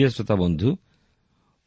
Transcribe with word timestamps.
প্রিয় 0.00 0.10
শ্রোতা 0.10 0.36
বন্ধু, 0.36 0.76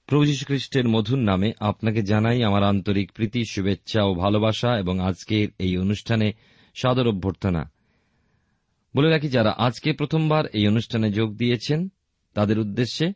প্রভু 0.07 0.25
যীশু 0.25 0.45
খ্রিস্টের 0.45 0.87
মধুর 0.87 1.17
নামে 1.17 1.53
আপনাকে 1.59 2.01
জানাই 2.01 2.43
আমার 2.43 2.63
আন্তরিক 2.63 3.11
প্রীতি, 3.11 3.43
শুভেচ্ছা 3.45 4.03
ও 4.03 4.13
ভালোবাসা 4.13 4.79
এবং 4.79 4.99
আজকের 4.99 5.47
এই 5.59 5.77
অনুষ্ঠানে 5.77 6.33
সাদর 6.81 7.07
অভ্যর্থনা। 7.07 7.71
বলে 8.95 9.09
রাখি, 9.09 9.29
যারা 9.29 9.55
আজকে 9.57 9.93
প্রথমবার 9.93 10.45
এই 10.45 10.67
অনুষ্ঠানে 10.67 11.11
যোগ 11.11 11.35
দিয়েছেন, 11.35 11.89
তাদের 12.33 12.59
উদ্দেশ্যে 12.59 13.13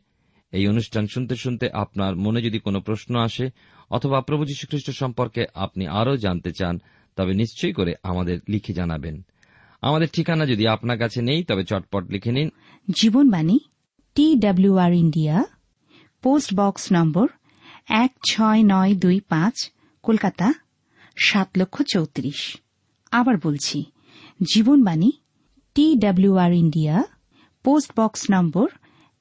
এই 0.52 0.68
অনুষ্ঠান 0.68 1.06
শুনতে 1.06 1.36
শুনতে 1.36 1.70
আপনার 1.70 2.16
মনে 2.16 2.42
যদি 2.42 2.58
কোনো 2.58 2.80
প্রশ্ন 2.80 3.16
আসে 3.16 3.50
অথবা 3.90 4.20
প্রভু 4.20 4.44
যীশু 4.44 4.66
খ্রিস্ট 4.66 4.90
সম্পর্কে 4.90 5.46
আপনি 5.54 5.86
আরও 5.86 6.16
জানতে 6.16 6.50
চান, 6.52 6.82
তবে 7.16 7.34
নিশ্চয়ই 7.34 7.72
করে 7.72 7.94
আমাদের 8.02 8.38
লিখে 8.48 8.72
জানাবেন। 8.72 9.26
আমাদের 9.82 10.08
ঠিকানা 10.08 10.46
যদি 10.46 10.66
আপনার 10.66 10.98
কাছে 10.98 11.22
নেই, 11.22 11.44
তবে 11.44 11.64
চটপট 11.64 12.10
লিখে 12.10 12.32
নিন। 12.32 12.50
Jibanbani 13.02 13.58
T 14.18 14.34
W R 14.34 14.92
India 14.92 15.44
post 16.22 16.54
box 16.54 16.88
number 16.92 17.28
এক 17.88 18.12
ছয় 18.30 18.62
নয় 18.64 18.94
দুই 18.94 19.20
পাঁচ, 19.20 19.70
কলকাতা, 20.02 20.54
সাত 21.16 21.48
লক্ষ 21.58 21.82
চৌত্রিশ। 21.82 22.56
আবার 23.10 23.34
বলছি, 23.42 23.84
Jibanbani 24.54 25.12
T 25.74 25.94
W R 25.94 26.52
India 26.52 27.04
post 27.64 28.00
box 28.00 28.26
number 28.32 28.68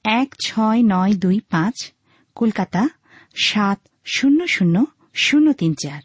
এক 0.03 0.35
ছয় 0.45 0.81
নয় 0.85 1.13
দুই 1.13 1.39
পাঁচ, 1.39 1.93
কলকাতা, 2.35 2.89
সাত 3.43 3.79
শূন্য 4.05 4.47
শূন্য 4.47 4.85
শূন্য 5.13 5.53
তিন 5.53 5.75
চার। 5.83 6.01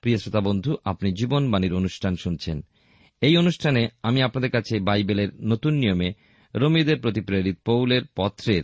প্রিয় 0.00 0.18
শ্রোতা 0.18 0.40
বন্ধু, 0.40 0.76
আপনি 0.84 1.12
জীবনবাণীর 1.12 1.74
অনুষ্ঠান 1.74 2.16
শুনছেন। 2.16 2.64
এই 3.20 3.36
অনুষ্ঠানে 3.36 3.88
আমি 4.02 4.22
আপনাদের 4.22 4.50
কাছে 4.50 4.80
বাইবেলের 4.80 5.28
নতুন 5.42 5.74
নিয়মে 5.74 6.12
রোমীদের 6.54 7.00
প্রতি 7.00 7.20
প্রেরিত 7.20 7.58
পৌলের 7.64 8.02
পত্রের 8.16 8.62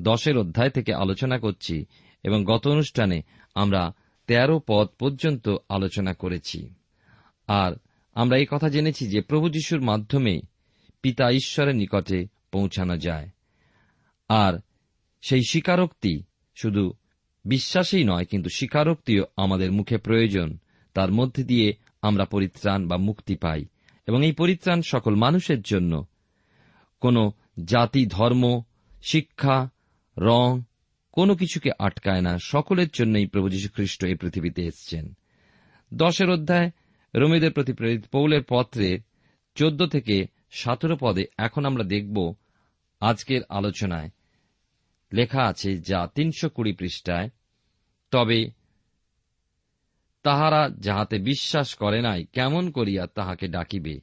দশের 0.00 0.38
অধ্যায় 0.38 0.70
থেকে 0.70 0.94
আলোচনা 0.94 1.38
করছি 1.38 1.84
এবং 2.22 2.44
গত 2.44 2.68
অনুষ্ঠানে 2.68 3.22
আমরা 3.54 3.92
তেরো 4.26 4.60
পদ 4.66 4.88
পর্যন্ত 4.98 5.56
আলোচনা 5.68 6.14
করেছি। 6.14 6.74
আর 7.46 7.72
আমরা 8.14 8.38
এই 8.38 8.46
কথা 8.50 8.68
জেনেছি 8.68 9.06
যে 9.06 9.20
প্রভু 9.20 9.48
যিশুর 9.48 9.80
মাধ্যমে 9.80 10.40
পিতা 11.02 11.30
ঈশ্বরের 11.30 11.76
নিকটে 11.76 12.26
পৌঁছানো 12.52 12.96
যায়। 12.96 13.28
আর 14.28 14.60
সেই 15.22 15.40
স্বীকারোক্তি 15.50 16.22
শুধু 16.54 16.92
বিশ্বাসেই 17.46 18.04
নয়, 18.04 18.24
কিন্তু 18.24 18.50
স্বীকারোক্তিও 18.50 19.24
আমাদের 19.36 19.72
মুখে 19.72 19.98
প্রয়োজন। 19.98 20.58
তার 20.94 21.12
মধ্যে 21.12 21.44
দিয়ে 21.44 21.74
আমরা 22.02 22.24
পরিত্রাণ 22.24 22.88
বা 22.88 22.96
মুক্তি 22.96 23.36
পাই। 23.36 23.64
এবং 24.06 24.26
এই 24.26 24.32
পরিত্রাণ 24.32 24.80
সকল 24.82 25.14
মানুষের 25.14 25.62
জন্য। 25.62 26.06
কোনো 27.00 27.32
জাতি, 27.64 28.06
ধর্ম, 28.06 28.62
শিক্ষা, 29.02 29.70
রং, 30.18 30.62
কোনো 31.12 31.36
কিছুকে 31.36 31.70
আটকায় 31.78 32.20
না। 32.20 32.38
সকলের 32.38 32.86
জন্যই 32.94 33.26
প্রভু 33.26 33.48
যীশু 33.48 33.68
খ্রিস্ট 33.74 34.04
এই 34.04 34.14
পৃথিবীতে 34.14 34.62
এসছেন। 34.62 35.16
দশের 35.94 36.30
অধ্যায়, 36.30 36.70
রোমীদের 37.14 37.52
প্রতি 37.52 37.72
প্রেরিত 37.72 38.04
পৌলের 38.06 38.42
পত্রে 38.48 38.98
চোদ্দ 39.54 39.86
থেকে 39.86 40.26
সতেরো 40.50 40.96
পদে 41.00 41.24
এখন 41.38 41.64
আমরা 41.64 41.84
দেখব 41.84 42.34
আজকের 43.00 43.40
আলোচনায় 43.48 44.10
লেখা 45.12 45.42
আছে, 45.42 45.78
যা 45.78 46.08
তিনশো 46.14 46.48
কুড়ি 46.48 46.72
পৃষ্ঠায় 46.72 47.30
তবে 48.10 48.50
তাহারা 50.22 50.70
যাহাতে 50.78 51.18
বিশ্বাস 51.18 51.74
করে 51.74 52.02
নাই, 52.02 52.24
কেমন 52.24 52.70
করিয়া 52.70 53.06
তাহাকে 53.06 53.48
ডাকিবে? 53.48 54.00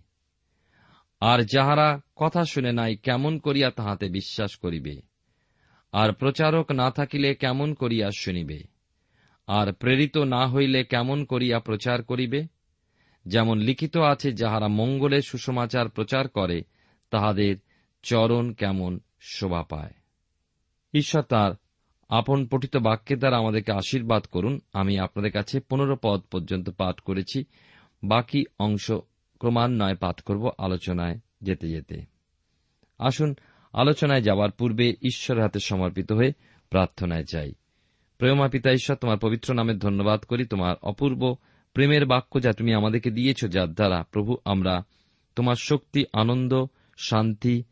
আর 1.19 1.43
যাহারা 1.43 2.01
কথা 2.15 2.45
শুনে 2.45 2.71
নাই, 2.71 2.95
কেমন 2.95 3.39
করিয়া 3.39 3.71
তাহাতে 3.71 4.09
বিশ্বাস 4.09 4.55
করিবে? 4.55 5.01
আর 5.91 6.13
প্রচারক 6.13 6.71
না 6.71 6.91
থাকিলে 6.91 7.35
কেমন 7.35 7.73
করিয়া 7.73 8.09
শুনিবে? 8.17 8.63
আর 9.47 9.73
প্রেরিত 9.73 10.17
না 10.17 10.47
হইলে 10.47 10.83
কেমন 10.83 11.25
করিয়া 11.25 11.59
প্রচার 11.59 12.03
করিবে? 12.03 12.47
যেমন 13.25 13.57
লিখিত 13.57 13.97
আছে, 13.97 14.33
যাহারা 14.33 14.67
মঙ্গলে 14.67 15.21
সুসমাচার 15.21 15.89
প্রচার 15.89 16.27
করে, 16.27 16.63
তাহাদের 17.09 17.57
চরণ 18.03 18.53
কেমন 18.53 18.99
শোভা 19.19 19.63
পায়? 19.63 19.93
ঈশ্বর 20.93 21.21
তার 21.21 21.51
আপন 22.09 22.47
পঠিত 22.47 22.77
বাক্যের 22.77 23.19
দ্বারা 23.19 23.37
আমাদেরকে 23.37 23.71
আশীর্বাদ 23.71 24.23
করুন। 24.23 24.59
আমি 24.73 24.99
আপনাদের 24.99 25.31
কাছে 25.31 25.59
পনেরো 25.59 25.97
পদ 26.01 26.21
পর্যন্ত 26.21 26.69
পাঠ 26.69 26.99
করেছি। 26.99 27.45
বাকি 28.03 28.45
অংশ 28.59 28.91
ক্রমান্বয়ে 29.39 29.95
পাঠ 29.95 30.21
করব 30.21 30.51
আলোচনায় 30.57 31.19
যেতে 31.41 31.67
যেতে। 31.67 32.05
আসুন 32.99 33.35
আলোচনায় 33.73 34.21
যাওয়ার 34.21 34.51
পূর্বে 34.51 34.95
ঈশ্বরের 35.01 35.43
হাতে 35.43 35.59
সমর্পিত 35.59 36.11
হয়ে 36.11 36.33
প্রার্থনায় 36.69 37.23
যাই। 37.31 37.53
প্রেমা 38.17 38.47
পিতা 38.47 38.71
ঈশ্বর, 38.71 38.95
তোমার 38.95 39.17
পবিত্র 39.17 39.53
নামে 39.53 39.73
ধন্যবাদ 39.73 40.21
করি। 40.21 40.45
তোমার 40.45 40.75
অপূর্ব 40.81 41.35
প্রেমের 41.73 42.05
বাক্য 42.05 42.41
যা 42.41 42.53
তুমি 42.53 42.73
আমাদেরকে 42.73 43.11
দিয়েছ, 43.11 43.45
যার 43.45 43.73
দ্বারা 43.73 44.03
প্রভু 44.11 44.37
আমরা 44.45 44.83
তোমার 45.35 45.55
শক্তি, 45.55 46.05
আনন্দ, 46.13 46.65
শান্তি, 46.97 47.63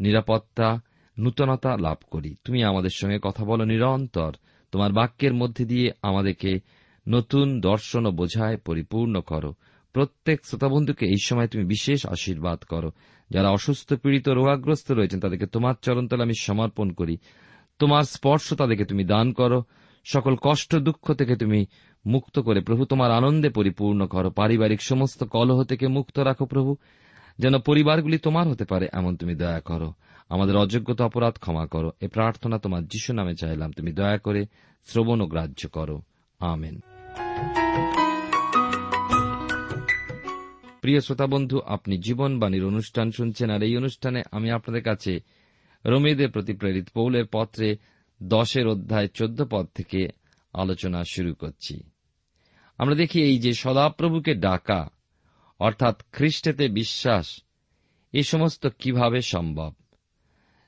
নিরাপত্তা 0.00 0.80
নূতনতা 1.18 1.76
লাভ 1.76 1.96
করি। 2.10 2.36
তুমি 2.44 2.64
আমাদের 2.64 2.90
সঙ্গে 2.94 3.18
কথা 3.22 3.44
বলো 3.44 3.64
নিরন্তর। 3.64 4.34
তোমার 4.72 4.92
বাক্যের 4.92 5.34
মধ্যে 5.34 5.64
দিয়ে 5.64 5.92
আমাদেরকে 6.02 6.60
নতুন 7.08 7.60
দর্শন 7.60 8.06
ও 8.06 8.10
বোঝায়, 8.10 8.56
পরিপূর্ণ 8.56 9.20
করো। 9.20 9.54
প্রত্যেক 9.92 10.40
শ্রোতাবন্ধুকে 10.44 11.06
এই 11.06 11.16
সময় 11.24 11.48
তুমি 11.48 11.64
বিশেষ 11.64 12.06
আশীর্বাদ 12.06 12.58
করো। 12.58 12.90
যারা 13.30 13.50
অসুস্থ, 13.50 13.94
পীড়িত, 13.94 14.28
রোগাগ্রস্ত 14.28 14.92
রয়েছেন, 14.92 15.20
তাদেরকে 15.20 15.46
তোমার 15.46 15.74
চরণতলে 15.82 16.22
আমি 16.22 16.32
সমর্পণ 16.40 16.90
করি। 16.90 17.18
তোমার 17.78 18.02
স্পর্শ 18.02 18.54
তাদেরকে 18.54 18.84
তুমি 18.84 19.04
দান 19.04 19.32
করো। 19.32 19.62
সকল 20.04 20.36
কষ্ট, 20.42 20.76
দুঃখ 20.76 21.14
থেকে 21.14 21.36
তুমি 21.36 21.66
মুক্ত 22.06 22.38
করে 22.38 22.60
প্রভু, 22.60 22.84
তোমার 22.84 23.10
আনন্দে 23.10 23.48
পরিপূর্ণ 23.50 24.06
করো। 24.06 24.30
পারিবারিক 24.30 24.82
সমস্ত 24.82 25.24
কলহ 25.24 25.64
থেকে 25.64 25.88
মুক্ত 25.88 26.18
রাখো 26.18 26.46
প্রভু। 26.46 26.76
যেন 27.38 27.58
পরিবারগুলি 27.58 28.18
তোমার 28.18 28.48
হতে 28.48 28.64
পারে, 28.64 28.88
এমন 28.92 29.16
তুমি 29.16 29.34
দয়া 29.34 29.60
করো। 29.60 29.92
আমাদের 30.28 30.56
অযোগ্যতা 30.56 31.04
অপরাধ 31.04 31.38
ক্ষমা 31.38 31.66
করো। 31.66 31.92
এ 32.00 32.08
প্রার্থনা 32.08 32.58
তোমার 32.58 32.86
যিশু 32.86 33.12
নামে 33.12 33.34
চাইলাম। 33.34 33.72
তুমি 33.72 33.92
দয়া 33.92 34.18
করে 34.18 34.46
শ্রবণ 34.86 35.20
ও 35.20 35.26
গ্রাহ্য 35.26 35.68
করো। 35.68 36.02
আমেন। 36.38 36.80
প্রিয় 40.80 41.00
শ্রোতা 41.00 41.26
বন্ধু, 41.26 41.60
আপনি 41.60 41.98
জীবনবাণীর 41.98 42.64
অনুষ্ঠান 42.64 43.10
শুনছেন, 43.10 43.50
আর 43.50 43.62
এই 43.62 43.76
অনুষ্ঠানে 43.76 44.22
আমি 44.32 44.50
আপনাদের 44.50 44.82
কাছে 44.82 45.20
রোমেদের 45.84 46.30
প্রতি 46.30 46.52
প্রেরিত 46.52 46.88
পৌলের 46.94 47.24
পত্রে 47.32 47.76
দশের 48.22 48.68
অধ্যায় 48.68 49.08
চোদ্দ 49.08 49.44
পদ 49.50 49.66
থেকে 49.74 50.08
আলোচনা 50.52 51.04
শুরু 51.04 51.34
করছি। 51.34 51.82
আমরা 52.78 52.94
দেখি 52.94 53.22
এই 53.22 53.38
যে 53.38 53.52
সদাপ্রভুকে 53.52 54.34
ডাকা, 54.34 54.88
অর্থাৎ 55.60 56.02
খ্রিস্টেতে 56.12 56.68
বিশ্বাস, 56.68 57.42
এ 58.12 58.22
সমস্ত 58.22 58.66
কীভাবে 58.78 59.22
সম্ভব? 59.22 59.74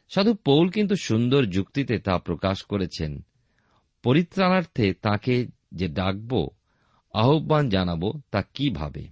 সাধু 0.09 0.35
পৌল 0.35 0.71
কিন্তু 0.71 0.97
সুন্দর 0.97 1.45
যুক্তিতে 1.45 1.99
তা 1.99 2.19
প্রকাশ 2.19 2.63
করেছেন। 2.63 3.27
পরিত্রাণার্থে 4.03 4.95
তাকে 4.95 5.47
যে 5.73 5.89
ডাকব, 5.89 6.49
আহ্বান 7.13 7.69
জানাব, 7.69 8.21
তা 8.31 8.43
কীভাবে 8.43 9.09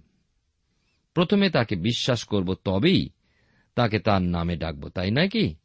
প্রথমে 1.13 1.49
তাকে 1.49 1.75
বিশ্বাস 1.75 2.23
করব, 2.23 2.53
তবেই 2.53 3.09
তাকে 3.75 3.99
তার 3.99 4.21
নামে 4.21 4.55
ডাকব, 4.57 4.89
তাই 4.89 5.11
নয় 5.11 5.29
কি? 5.29 5.55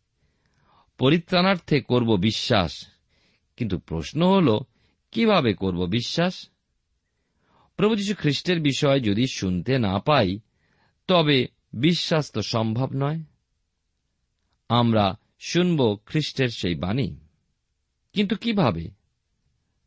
পরিত্রাণার্থে 0.99 1.81
করব 1.81 2.17
বিশ্বাস, 2.17 2.73
কিন্তু 3.56 3.79
প্রশ্ন 3.79 4.29
হল, 4.29 4.58
কীভাবে 5.11 5.55
করব 5.55 5.87
বিশ্বাস? 5.87 6.49
প্রভু 7.76 7.96
যীশু 7.96 8.14
খ্রিস্টের 8.19 8.61
বিষয় 8.61 9.00
যদি 9.00 9.26
শুনতে 9.26 9.79
না 9.79 9.99
পাই, 9.99 10.38
তবে 11.06 11.49
বিশ্বাস 11.73 12.32
তো 12.32 12.43
সম্ভব 12.43 12.88
নয়। 12.94 13.20
আমরা 14.69 15.19
শুনব 15.44 15.99
খ্রিস্টের 16.06 16.49
সেই 16.49 16.75
বাণী। 16.75 17.17
কিন্তু 18.12 18.37
কীভাবে? 18.37 18.91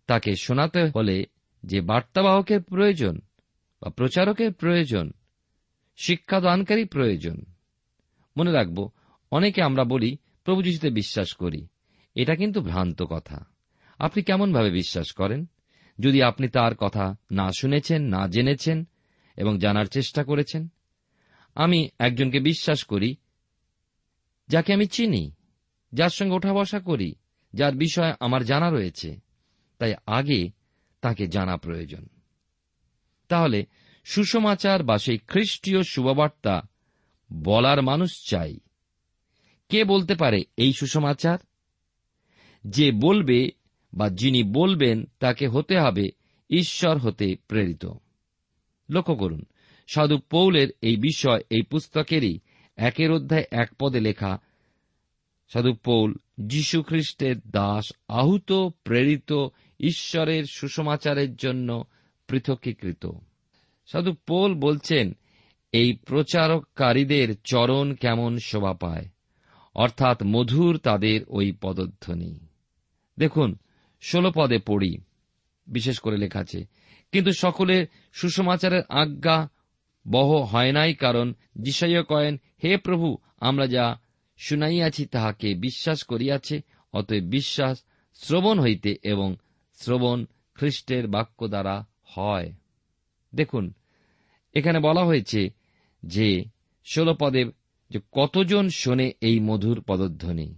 তাকে 0.08 0.36
শোনাতে 0.36 0.92
হলে 0.96 1.26
যে 1.64 1.82
বার্তাবাহকের 1.82 2.64
প্রয়োজন 2.64 3.22
বা 3.82 3.90
প্রচারকের 3.90 4.54
প্রয়োজন, 4.54 5.12
শিক্ষাদানকারী 5.98 6.86
প্রয়োজন। 6.86 7.46
মনে 8.38 8.52
রাখব, 8.52 8.92
অনেকে 9.32 9.62
আমরা 9.64 9.84
বলি, 9.84 10.18
প্রভু 10.44 10.62
বিশ্বাস 10.94 11.34
করি। 11.34 11.68
এটা 12.16 12.36
কিন্তু 12.36 12.62
ভ্রান্ত 12.62 13.04
কথা। 13.04 13.46
আপনি 14.00 14.24
কেমনভাবে 14.24 14.72
বিশ্বাস 14.72 15.12
করেন? 15.12 15.46
যদি 16.00 16.24
আপনি 16.24 16.48
তার 16.48 16.76
কথা 16.76 17.16
না 17.32 17.52
শুনেছেন, 17.60 18.04
না 18.04 18.28
জেনেছেন 18.28 18.88
এবং 19.38 19.60
জানার 19.60 19.86
চেষ্টা 19.86 20.24
করেছেন? 20.24 20.68
আমি 21.56 21.90
একজনকে 22.00 22.40
বিশ্বাস 22.40 22.84
করি, 22.84 23.16
যাকে 24.48 24.74
আমি 24.74 24.88
চিনি। 24.88 25.32
যার 25.96 26.10
সঙ্গে 26.10 26.36
ওঠা 26.36 26.54
বসা 26.54 26.80
করি, 26.80 27.16
যার 27.54 27.76
বিষয়ে 27.76 28.14
আমার 28.20 28.44
জানা 28.44 28.72
রয়েছে, 28.72 29.20
তাই 29.78 29.94
আগে 30.06 30.52
তাকে 31.02 31.28
জানা 31.28 31.58
প্রয়োজন। 31.58 32.08
তাহলে 33.28 33.66
সুসমাচার 34.04 34.84
বা 34.84 34.98
সেই 34.98 35.18
খ্রিস্টীয় 35.18 35.84
শুভবার্তা 35.84 36.62
বলার 37.34 37.82
মানুষ 37.82 38.30
চাই। 38.30 38.60
কে 39.70 39.84
বলতে 39.84 40.16
পারে 40.16 40.44
এই 40.58 40.74
সুসমাচার 40.74 41.38
যে 42.68 42.92
বলবে 42.92 43.50
বা 43.94 44.10
যিনি 44.10 44.44
বলবেন 44.44 45.06
তাকে 45.20 45.48
হতে 45.48 45.80
হবে 45.80 46.10
ঈশ্বর 46.50 46.98
হতে 46.98 47.36
প্রেরিত। 47.48 47.86
লক্ষ্য 48.90 49.16
করুন, 49.16 49.46
সাধু 49.88 50.18
পৌলের 50.18 50.68
এই 50.82 50.98
বিষয় 50.98 51.42
এই 51.50 51.62
পুস্তকেরই 51.62 52.40
একের 52.76 53.12
অধ্যায় 53.12 53.44
এক 53.52 53.70
পদে 53.80 54.00
লেখা 54.00 54.40
সাধু 55.48 55.74
পৌল, 55.74 56.16
যীশু 56.40 56.84
খ্রিস্টের 56.84 57.36
দাস, 57.48 57.94
আহুত, 58.08 58.52
প্রেরিত, 58.84 59.48
ঈশ্বরের 59.80 60.44
সুসমাচারের 60.46 61.36
জন্য 61.36 61.84
পৃথকীকৃত। 62.28 63.06
সাধু 63.86 64.14
পোল 64.14 64.54
বলছেন, 64.54 65.16
এই 65.72 65.94
প্রচারককারীদের 65.94 67.36
চরণ 67.44 67.94
কেমন 67.94 68.38
শোভা 68.38 68.74
পায়? 68.74 69.06
অর্থাৎ 69.76 70.24
মধুর 70.24 70.78
তাদের 70.78 71.22
ওই 71.28 71.58
পদধ্বনি। 71.62 72.40
দেখুন, 73.20 73.58
ষোলো 74.02 74.32
পদে 74.36 74.60
পড়ি, 74.60 74.98
বিশেষ 75.68 76.00
করে 76.00 76.18
লেখা 76.18 76.40
আছে, 76.40 76.66
কিন্তু 77.12 77.32
সকলের 77.34 77.88
সুসমাচারের 78.14 78.82
আজ্ঞা 78.90 79.50
বহ 80.12 80.44
হয় 80.44 80.72
নাই, 80.72 80.94
কারণ 80.94 81.34
যিশাইয় 81.56 82.04
কয়েন, 82.04 82.38
হে 82.64 82.78
প্রভু, 82.78 83.18
আমরা 83.40 83.68
যা 83.68 84.05
শুনাইয়াছি, 84.38 85.06
তাহাকে 85.06 85.54
বিশ্বাস 85.54 86.04
করিয়াছে, 86.04 86.62
অতএব 86.94 87.24
বিশ্বাস 87.24 87.84
শ্রবণ 88.14 88.60
হইতে 88.60 88.98
এবং 89.04 89.36
শ্রবণ 89.74 90.26
খ্রিস্টের 90.56 91.08
বাক্য 91.08 91.48
দ্বারা 91.48 91.86
হয়। 92.04 92.54
দেখুন, 93.36 93.74
এখানে 94.54 94.80
বলা 94.80 95.06
হয়েছে 95.06 95.50
যে 96.04 96.46
ষোল 96.86 97.14
পদে 97.20 97.46
যে 97.90 98.00
কতজন 98.12 98.70
শোনে 98.70 99.12
এই 99.22 99.40
মধুর 99.40 99.82
পদধ্বনি। 99.82 100.58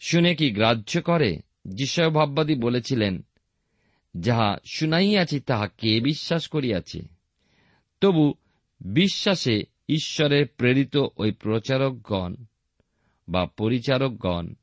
শুনে 0.00 0.34
কি 0.34 0.50
গ্রাহ্য 0.50 1.02
করে? 1.02 1.38
যিশয় 1.68 2.10
ভাববাদী 2.10 2.54
বলেছিলেন, 2.54 3.24
যাহা 4.20 4.58
শুনাইয়াছি, 4.64 5.40
তাহা 5.40 5.68
কে 5.68 6.00
বিশ্বাস 6.00 6.48
করিয়াছে? 6.48 7.02
তবু 8.00 8.34
বিশ্বাসে 8.80 9.62
ঈশ্বরের 9.88 10.46
প্রেরিত 10.46 10.96
ওই 11.16 11.32
প্রচারকগণ 11.32 12.34
বা 13.28 13.46
পরিচারকগণ 13.46 14.54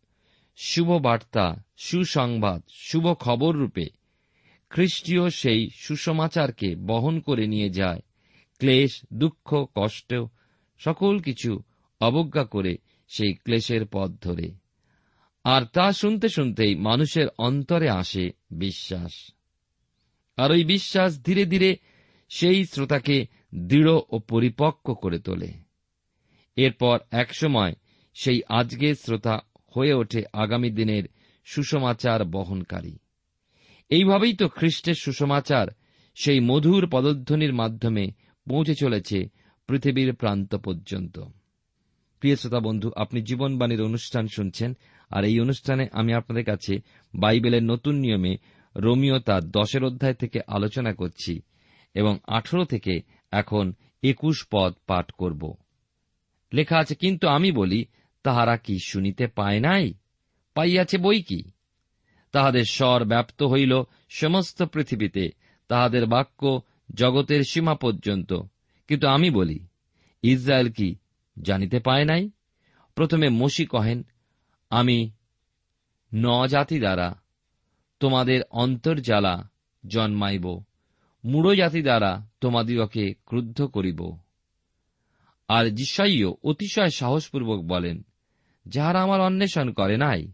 শুভ 0.56 0.92
বার্তা 0.92 1.64
সুসংবাদ 1.78 2.64
শুভ 2.70 3.14
খবর 3.14 3.56
রূপে 3.56 3.86
খ্রিস্টীয় 4.70 5.30
সেই 5.30 5.70
সুসমাচারকে 5.74 6.76
বহন 6.76 7.20
করে 7.20 7.48
নিয়ে 7.48 7.70
যায়, 7.70 8.00
ক্লেশ, 8.60 9.02
দুঃখ, 9.14 9.66
কষ্ট, 9.76 10.14
সকল 10.78 11.20
কিছু 11.20 11.62
অবজ্ঞা 12.02 12.44
করে 12.44 12.78
সেই 13.08 13.34
ক্লেশের 13.34 13.86
পথ 13.92 14.12
ধরে। 14.22 14.52
আর 15.44 15.62
তা 15.66 15.92
শুনতে 15.92 16.30
শুনতেই 16.30 16.76
মানুষের 16.76 17.28
অন্তরে 17.38 17.90
আসে 17.90 18.30
বিশ্বাস। 18.52 19.32
আর 20.38 20.52
ওই 20.52 20.64
বিশ্বাস 20.64 21.24
ধীরে 21.24 21.46
ধীরে 21.46 21.76
সেই 22.30 22.66
শ্রোতাকে 22.66 23.26
দৃঢ় 23.56 23.92
ও 24.10 24.20
পরিপক্ক 24.20 24.94
করে 24.94 25.20
তোলে। 25.20 25.54
এরপর 26.56 27.00
একসময় 27.12 27.74
সেই 28.16 28.40
আজকের 28.50 28.96
শ্রোতা 28.96 29.36
হয়ে 29.76 29.94
ওঠে 29.94 30.22
আগামী 30.34 30.70
দিনের 30.70 31.04
সুসমাচার 31.48 32.20
বহনকারী। 32.26 32.94
এইভাবেই 33.90 34.34
তো 34.34 34.46
খ্রিস্টের 34.48 34.94
সুসমাচার 34.94 35.68
সেই 36.18 36.40
মধুর 36.40 36.84
পদধ্বনির 36.92 37.54
মাধ্যমে 37.54 38.06
পৌঁছে 38.48 38.76
চলেছে 38.76 39.18
পৃথিবীর 39.70 40.14
প্রান্ত 40.14 40.56
পর্যন্ত। 40.56 41.16
প্রিয় 42.20 42.36
শ্রোতা 42.36 42.60
বন্ধু, 42.60 42.92
আপনি 42.96 43.20
জীবনবাণীর 43.22 43.82
অনুষ্ঠান 43.82 44.28
শুনছেন, 44.28 44.78
আর 45.12 45.24
এই 45.24 45.40
অনুষ্ঠানে 45.40 45.84
আমি 45.92 46.14
আপনাদের 46.14 46.46
কাছে 46.46 46.74
বাইবেলের 47.14 47.64
নতুন 47.64 47.96
নিয়মে 47.96 48.34
রোমিও 48.76 49.18
তার 49.20 49.44
দশের 49.52 49.84
অধ্যায় 49.84 50.14
থেকে 50.14 50.40
আলোচনা 50.48 50.94
করছি 50.94 51.34
এবং 51.96 52.14
আঠেরো 52.28 52.64
থেকে 52.66 52.94
এখন 53.32 53.74
একুশ 54.04 54.38
পদ 54.52 54.72
পাঠ 54.88 55.12
করব। 55.12 55.44
লেখা 56.54 56.78
আছে, 56.80 56.96
কিন্তু 56.96 57.28
আমি 57.28 57.52
বলি 57.52 57.86
তাহারা 58.26 58.58
কি 58.58 58.80
শুনিতে 58.80 59.28
পায় 59.28 59.60
নাই? 59.60 59.94
পাইয়াছে 60.54 60.98
বই 60.98 61.22
কি? 61.22 61.44
তাহাদের 62.32 62.64
স্বর 62.64 63.06
ব্যাপ্ত 63.06 63.44
হইল 63.44 63.84
সমস্ত 64.10 64.64
পৃথিবীতে, 64.64 65.30
তাহাদের 65.68 66.06
বাক্য 66.06 66.62
জগতের 66.96 67.44
সীমা 67.44 67.76
পর্যন্ত। 67.76 68.34
কিন্তু 68.88 69.08
আমি 69.08 69.30
বলি, 69.30 69.60
ইসরায়েল 70.22 70.72
কি 70.72 70.96
জানিতে 71.42 71.80
পায় 71.80 72.06
নাই? 72.06 72.30
প্রথমে 72.96 73.30
মসি 73.30 73.66
কহেন, 73.66 74.06
আমি 74.70 75.12
ন 76.16 76.48
জাতি 76.48 76.80
দ্বারা 76.80 77.22
তোমাদের 78.00 78.42
অন্তর্জালা 78.52 79.50
জন্মাইব 79.88 80.64
মূঢ় 81.26 81.56
জাতি 81.56 81.82
দ্বারা 81.82 82.28
তোমাদিগকে 82.42 83.14
ক্রুদ্ধ 83.26 83.62
করিব। 83.62 84.18
আর 85.48 85.70
যিশাইও 85.70 86.38
অতিশয় 86.44 86.90
সাহসপূর্বক 86.90 87.62
বলেন 87.62 88.06
যাহারা 88.66 89.02
আমার 89.02 89.22
অন্বেষণ 89.22 89.72
করে 89.72 89.98
নাই, 89.98 90.32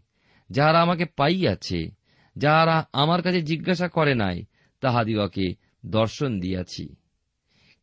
যাহারা 0.50 0.82
আমাকে 0.82 1.04
পাইয়াছে, 1.04 1.90
যাহারা 2.36 2.88
আমার 2.92 3.22
কাছে 3.22 3.42
জিজ্ঞাসা 3.42 3.88
করে 3.88 4.14
নাই, 4.14 4.44
তাহাদিগকে 4.80 5.54
দর্শন 5.86 6.40
দিয়াছি। 6.40 6.96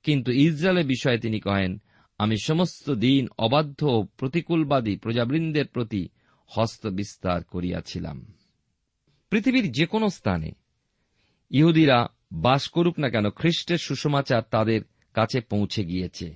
কিন্তু 0.04 0.32
ইসরায়েলের 0.32 0.86
বিষয়ে 0.86 1.18
তিনি 1.18 1.40
কহেন, 1.40 1.82
আমি 2.18 2.36
সমস্ত 2.44 2.90
দিন 2.90 3.28
অবাধ্য 3.38 3.86
ও 3.86 4.04
প্রতিকূলবাদী 4.18 4.96
প্রজাবৃন্দের 4.96 5.68
প্রতি 5.68 6.10
হস্ত 6.48 6.88
বিস্তার 6.88 7.44
করিয়াছিলাম। 7.44 8.34
পৃথিবীর 9.30 9.72
যে 9.72 9.86
কোনো 9.86 10.10
স্থানে, 10.10 10.52
ইহুদিরা 11.50 12.08
বাস 12.32 12.70
করুক 12.70 13.00
না 13.00 13.10
কেন 13.10 13.30
খ্রিস্টের 13.30 13.78
সুসমাচার 13.78 14.42
তাদের 14.52 14.82
কাছে 15.14 15.42
পৌঁছে 15.42 15.86
গিয়েছে। 15.86 16.36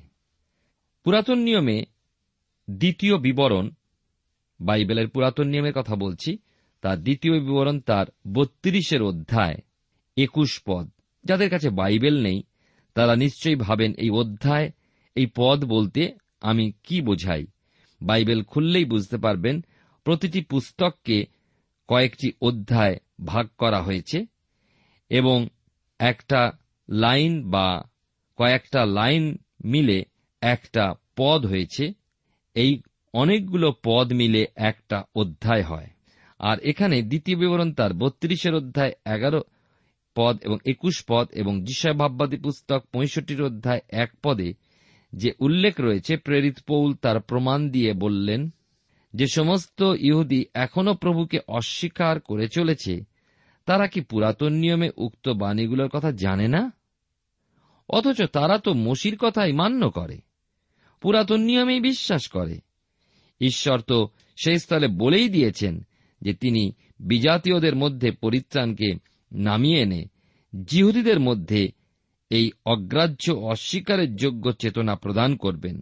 পুরাতন 1.03 1.39
নিয়মে 1.39 1.86
দ্বিতীয় 2.70 3.17
বিবরণ 3.17 3.70
বাইবেলের 4.60 5.10
পুরাতন 5.10 5.48
নিয়মের 5.48 5.74
কথা 5.74 5.95
বলছি, 5.95 6.38
তার 6.81 7.03
দ্বিতীয় 7.03 7.39
বিবরণ 7.39 7.79
তার 7.79 8.05
বত্রিশের 8.33 9.01
অধ্যায়, 9.01 9.55
একুশ 10.17 10.62
পদ। 10.65 10.91
যাদের 11.24 11.50
কাছে 11.50 11.69
বাইবেল 11.69 12.24
নেই, 12.24 12.43
তারা 12.93 13.15
নিশ্চয়ই 13.15 13.55
ভাবেন 13.55 13.93
এই 13.93 14.10
অধ্যায়, 14.10 14.72
এই 15.15 15.27
পদ 15.36 15.65
বলতে 15.65 16.17
আমি 16.41 16.72
কি 16.83 17.01
বোঝাই? 17.01 17.45
বাইবেল 18.01 18.43
খুললেই 18.43 18.86
বুঝতে 18.86 19.17
পারবেন 19.17 19.65
প্রতিটি 20.03 20.41
পুস্তককে 20.41 21.25
কয়েকটি 21.88 22.31
অধ্যায় 22.41 22.95
ভাগ 23.25 23.48
করা 23.57 23.81
হয়েছে 23.81 24.25
এবং 25.10 25.48
একটা 26.00 26.51
লাইন 26.89 27.50
বা 27.50 27.83
কয়েকটা 28.36 28.86
লাইন 28.86 29.38
মিলে 29.65 30.05
একটা 30.41 30.93
পদ 31.17 31.45
হয়েছে। 31.45 31.93
এই 32.53 32.81
অনেকগুলো 33.13 33.67
পদ 33.84 34.08
মিলে 34.13 34.48
একটা 34.55 34.98
অধ্যায় 35.15 35.63
হয়। 35.63 35.89
আর 36.39 36.58
এখানে 36.60 37.01
দ্বিতীয় 37.01 37.38
বিবরণ 37.38 37.74
তার 37.74 37.93
বত্রিশের 37.93 38.53
অধ্যায়, 38.55 38.93
এগারো 39.05 39.41
পদ 40.15 40.36
এবং 40.43 40.58
একুশ 40.65 40.96
পদ 41.08 41.27
এবং 41.32 41.53
যিশয় 41.63 41.93
ভাববাদী 41.93 42.38
পুস্তক 42.38 42.82
পঁয়ষট্টির 42.93 43.41
অধ্যায়, 43.41 43.82
এক 43.89 44.12
পদে 44.24 44.53
যে 45.13 45.29
উল্লেখ 45.39 45.74
রয়েছে, 45.79 46.17
প্রেরিত 46.17 46.58
পৌল 46.67 46.93
তার 46.93 47.17
প্রমাণ 47.20 47.70
দিয়ে 47.70 47.93
বললেন, 47.93 48.50
যে 49.13 49.25
সমস্ত 49.27 49.79
ইহুদি 49.82 50.46
এখনও 50.53 50.93
প্রভুকে 50.93 51.39
অস্বীকার 51.48 52.20
করে 52.20 52.48
চলেছে, 52.48 52.93
তারা 53.65 53.88
কি 53.88 54.01
পুরাতন 54.01 54.53
নিয়মে 54.53 54.89
উক্ত 54.98 55.29
বাণীগুলোর 55.29 55.89
কথা 55.89 56.12
জানে 56.12 56.48
না? 56.48 56.72
অথচ 57.89 58.20
তারা 58.34 58.58
তো 58.58 58.74
মসির 58.74 59.15
কথাই 59.17 59.51
মান্য 59.51 59.89
করে, 59.89 60.17
পুরাতন 61.01 61.39
নিয়মেই 61.41 61.82
বিশ্বাস 61.82 62.27
করে। 62.27 62.58
ঈশ্বর 63.45 63.81
তো 63.81 64.09
সেই 64.43 64.59
স্থলে 64.59 64.88
বলেই 64.88 65.29
দিয়েছেন 65.29 65.85
যে 66.21 66.33
তিনি 66.33 66.71
বিজাতীয়দের 67.00 67.75
মধ্যে 67.75 68.12
পরিত্রাণকে 68.12 68.93
নামিয়ে 69.31 69.81
এনে 69.81 70.05
জিহুদীদের 70.65 71.19
মধ্যে 71.19 71.71
এই 72.29 72.51
অগ্রাহ্য 72.65 73.31
অস্বীকারের 73.31 74.15
যোগ্য 74.15 74.51
চেতনা 74.51 74.95
প্রদান 74.95 75.35
করবেন। 75.35 75.81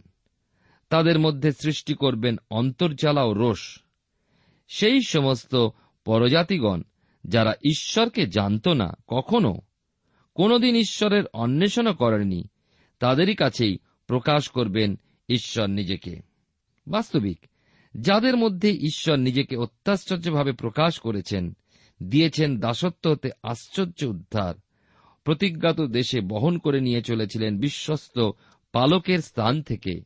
তাদের 0.89 1.19
মধ্যে 1.19 1.51
সৃষ্টি 1.51 1.93
করবেন 1.93 2.37
অন্তর্জালা 2.49 3.23
ও 3.23 3.33
রোষ। 3.33 3.79
সেই 4.67 5.01
সমস্ত 5.01 5.67
পরজাতিগণ 6.05 6.81
যারা 7.27 7.53
ঈশ্বরকে 7.63 8.27
জানত 8.27 8.67
না, 8.67 8.93
কখনো 9.07 9.61
কোনদিন 10.33 10.75
ঈশ্বরের 10.75 11.23
অন্বেষণও 11.33 11.93
করেনি 11.93 12.43
তাদেরই 12.99 13.35
কাছেই 13.35 13.77
প্রকাশ 14.07 14.49
করবেন 14.49 14.99
ঈশ্বর 15.29 15.69
নিজেকে। 15.69 16.21
বাস্তবিক 16.87 17.45
যাদের 17.93 18.37
মধ্যে 18.37 18.71
ঈশ্বর 18.71 19.15
নিজেকে 19.15 19.55
অত্যাশ্চর্যভাবে 19.55 20.51
প্রকাশ 20.51 20.99
করেছেন, 20.99 21.55
দিয়েছেন 22.03 22.59
দাসত্ব 22.59 23.11
হতে 23.11 23.29
আশ্চর্য 23.43 24.05
উদ্ধার। 24.05 24.55
প্রতিজ্ঞাত 25.23 25.81
দেশে 25.81 26.21
বহন 26.21 26.57
করে 26.57 26.81
নিয়ে 26.81 27.01
চলেছিলেন 27.01 27.59
বিশ্বস্ত 27.59 28.31
পালকের 28.71 29.19
স্থান 29.19 29.61
থেকে। 29.61 30.01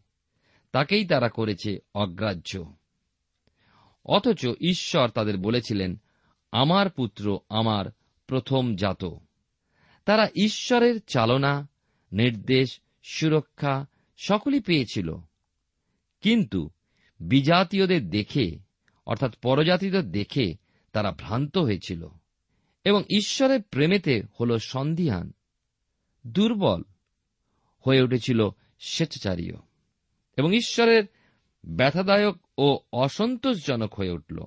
তাকেই 0.72 1.06
তারা 1.06 1.30
করেছে 1.30 1.80
অগ্রাহ্য। 1.96 2.74
অথচ 4.06 4.48
ঈশ্বর 4.62 5.10
তাদের 5.10 5.38
বলেছিলেন, 5.38 6.02
আমার 6.52 6.90
পুত্র 6.90 7.40
আমার 7.50 7.86
প্রথম 8.28 8.76
জাত। 8.76 9.06
তারা 10.06 10.30
ঈশ্বরের 10.36 11.02
চালনা, 11.08 11.70
নির্দেশ, 12.12 12.80
সুরক্ষা 13.04 13.86
সকলই 14.18 14.60
পেয়েছিল। 14.60 15.16
কিন্তু 16.22 16.70
বিজাতীয়দের 17.20 18.10
দেখে, 18.10 18.60
অর্থাৎ 19.06 19.36
পরজাতিদের 19.36 20.12
দেখে 20.12 20.56
তারা 20.92 21.12
ভ্রান্ত 21.12 21.58
হয়েছিল 21.58 22.08
এবং 22.84 23.04
ঈশ্বরের 23.18 23.62
প্রেমেতে 23.62 24.22
হল 24.40 24.58
সন্ধিহান, 24.58 25.34
দুর্বল 26.28 26.84
হয়ে 27.80 28.02
উঠেছিল 28.02 28.50
স্বেচ্ছাচারীয় 28.80 29.56
এবং 30.38 30.54
ঈশ্বরের 30.54 31.04
ব্যথাদায়ক 31.66 32.38
ও 32.58 32.80
অসন্তোষজনক 32.94 33.94
হয়ে 33.94 34.12
উঠল। 34.12 34.40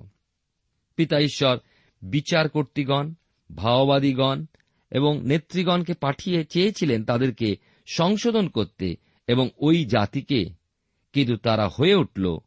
পিতা 0.95 1.19
ঈশ্বর 1.19 1.57
বিচার 2.01 2.49
কর্তৃগণ, 2.49 3.13
ভাওবাদীগণ 3.55 4.45
এবং 4.91 5.21
নেতৃগণকে 5.23 5.93
পাঠিয়ে 5.93 6.43
চেয়েছিলেন 6.43 7.05
তাদেরকে 7.05 7.55
সংশোধন 7.85 8.47
করতে 8.49 8.95
এবং 9.27 9.49
ওই 9.57 9.85
জাতিকে, 9.85 10.45
কিন্তু 11.13 11.37
তারা 11.37 11.67
হয়ে 11.67 11.95
উঠল 11.95 12.37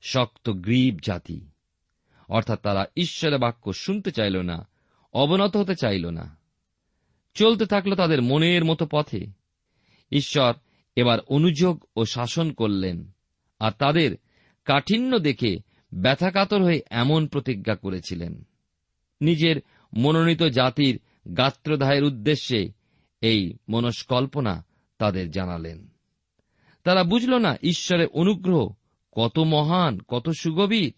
শক্ত 0.00 0.50
গ্রীব 0.50 0.98
জাতি। 1.02 1.50
অর্থাৎ 2.28 2.60
তারা 2.60 2.86
ঈশ্বরের 2.96 3.38
বাক্য 3.38 3.72
শুনতে 3.72 4.12
চাইল 4.12 4.42
না, 4.42 4.68
অবনত 5.12 5.56
হতে 5.56 5.74
চাইল 5.74 6.10
না। 6.10 6.38
চলতে 7.34 7.66
থাকল 7.66 7.94
তাদের 7.94 8.22
মনের 8.22 8.64
মতো 8.64 8.88
পথে। 8.90 9.26
ঈশ্বর 10.12 10.54
এবার 10.96 11.20
অনুযোগ 11.20 11.84
ও 11.96 12.04
শাসন 12.04 12.52
করলেন, 12.52 13.10
আর 13.58 13.72
তাদের 13.78 14.16
কাঠিন্য 14.64 15.18
দেখে 15.18 15.58
ব্যথাকাতর 15.92 16.62
হয়ে 16.62 16.82
এমন 16.90 17.26
প্রতিজ্ঞা 17.26 17.74
করেছিলেন। 17.74 18.46
নিজের 19.20 19.56
মনোনীত 19.96 20.42
জাতির 20.42 21.00
গাত্রদাহের 21.36 22.04
উদ্দেশ্যে 22.04 22.72
এই 23.20 23.54
মনস্কল্পনা 23.68 24.66
তাদের 24.98 25.30
জানালেন। 25.30 25.88
তারা 26.84 27.04
বুঝল 27.04 27.38
না 27.38 27.56
ঈশ্বরের 27.62 28.08
অনুগ্রহ 28.08 28.72
কত 29.12 29.38
মহান, 29.38 29.98
কত 30.08 30.30
সুগভীর। 30.30 30.94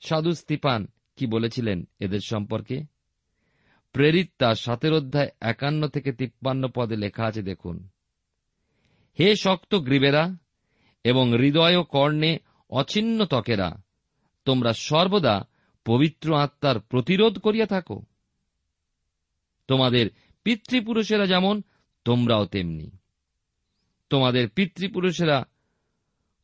সাধু 0.00 0.32
স্তিপান 0.32 0.86
কি 1.16 1.26
বলেছিলেন 1.26 1.88
এদের 2.00 2.20
সম্পর্কে? 2.20 2.82
প্রেরিত 3.92 4.32
তার 4.38 4.54
সাতের 4.54 4.92
অধ্যায় 4.92 5.28
একান্ন 5.40 5.88
থেকে 5.88 6.12
তিপ্পান্ন 6.12 6.68
পদে 6.74 6.96
লেখা 6.96 7.24
আছে, 7.26 7.42
দেখুন। 7.42 7.88
হে 9.20 9.36
শক্ত 9.36 9.74
গ্রীবেরা 9.74 10.36
এবং 11.04 11.32
হৃদয় 11.32 11.76
ও 11.76 11.84
কর্ণে 11.84 12.38
অছিন্ন 12.70 13.24
ত্বকেরা, 13.24 13.82
তোমরা 14.44 14.72
সর্বদা 14.72 15.48
পবিত্র 15.84 16.36
আত্মার 16.36 16.80
প্রতিরোধ 16.80 17.38
করিয়া 17.38 17.66
থাকো। 17.66 18.02
তোমাদের 19.68 20.10
পিতৃপুরুষেরা 20.44 21.26
যেমন, 21.26 21.62
তোমরাও 22.04 22.46
তেমনি। 22.46 22.90
তোমাদের 24.10 24.48
পিতৃপুরুষেরা 24.48 25.44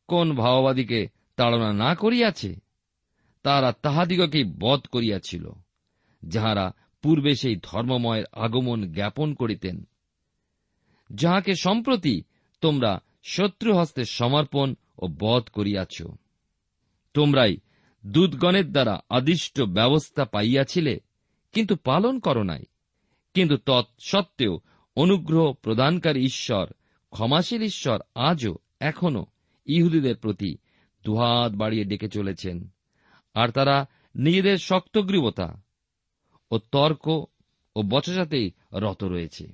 কোন 0.07 0.35
ভাওবাদীকে 0.35 1.07
তাড়না 1.35 1.73
না 1.73 1.95
করিয়াছে? 1.95 2.55
তারা 3.43 3.71
তাহাদিগকেই 3.71 4.43
বধ 4.59 4.79
করিয়াছিল, 4.91 5.51
যাহারা 6.23 6.71
পূর্বে 7.01 7.35
সেই 7.35 7.55
ধর্মময়ের 7.63 8.25
আগমন 8.31 8.91
জ্ঞাপন 8.91 9.33
করিতেন। 9.33 9.87
যাহাকে 11.13 11.53
সম্প্রতি 11.55 12.23
তোমরা 12.61 12.99
শত্রু 13.23 13.77
হস্তে 13.77 14.05
সমর্পণ 14.05 14.75
ও 14.97 15.07
বধ 15.19 15.43
করিয়াছ, 15.43 16.03
তোমরাই 17.13 17.57
দূতগণের 18.05 18.71
দ্বারা 18.71 18.99
আদিষ্ট 19.09 19.61
ব্যবস্থা 19.61 20.25
পাইয়াছিলে, 20.25 20.99
কিন্তু 21.51 21.75
পালন 21.75 22.19
কর 22.19 22.43
নাই। 22.43 22.63
কিন্তু 23.33 23.57
তৎসত্ত্বেও 23.57 24.59
অনুগ্রহ 24.95 25.53
প্রদানকারী 25.53 26.21
ঈশ্বর, 26.23 26.67
ক্ষমাশীল 27.09 27.61
ঈশ্বর 27.61 27.99
আজও 28.15 28.55
এখনও 28.79 29.25
ইহুদিদের 29.67 30.15
প্রতি 30.15 30.57
দুহাত 31.03 31.51
বাড়িয়ে 31.51 31.85
ডেকে 31.85 32.09
চলেছেন। 32.09 32.69
আর 33.33 33.49
তারা 33.49 33.85
নিজেদের 34.15 34.57
শক্তগ্রীবতা 34.57 35.61
ও 36.51 36.57
তর্ক 36.57 37.07
ও 37.75 37.81
বচসাতেই 37.89 38.51
রত 38.73 39.03
রয়েছে। 39.03 39.47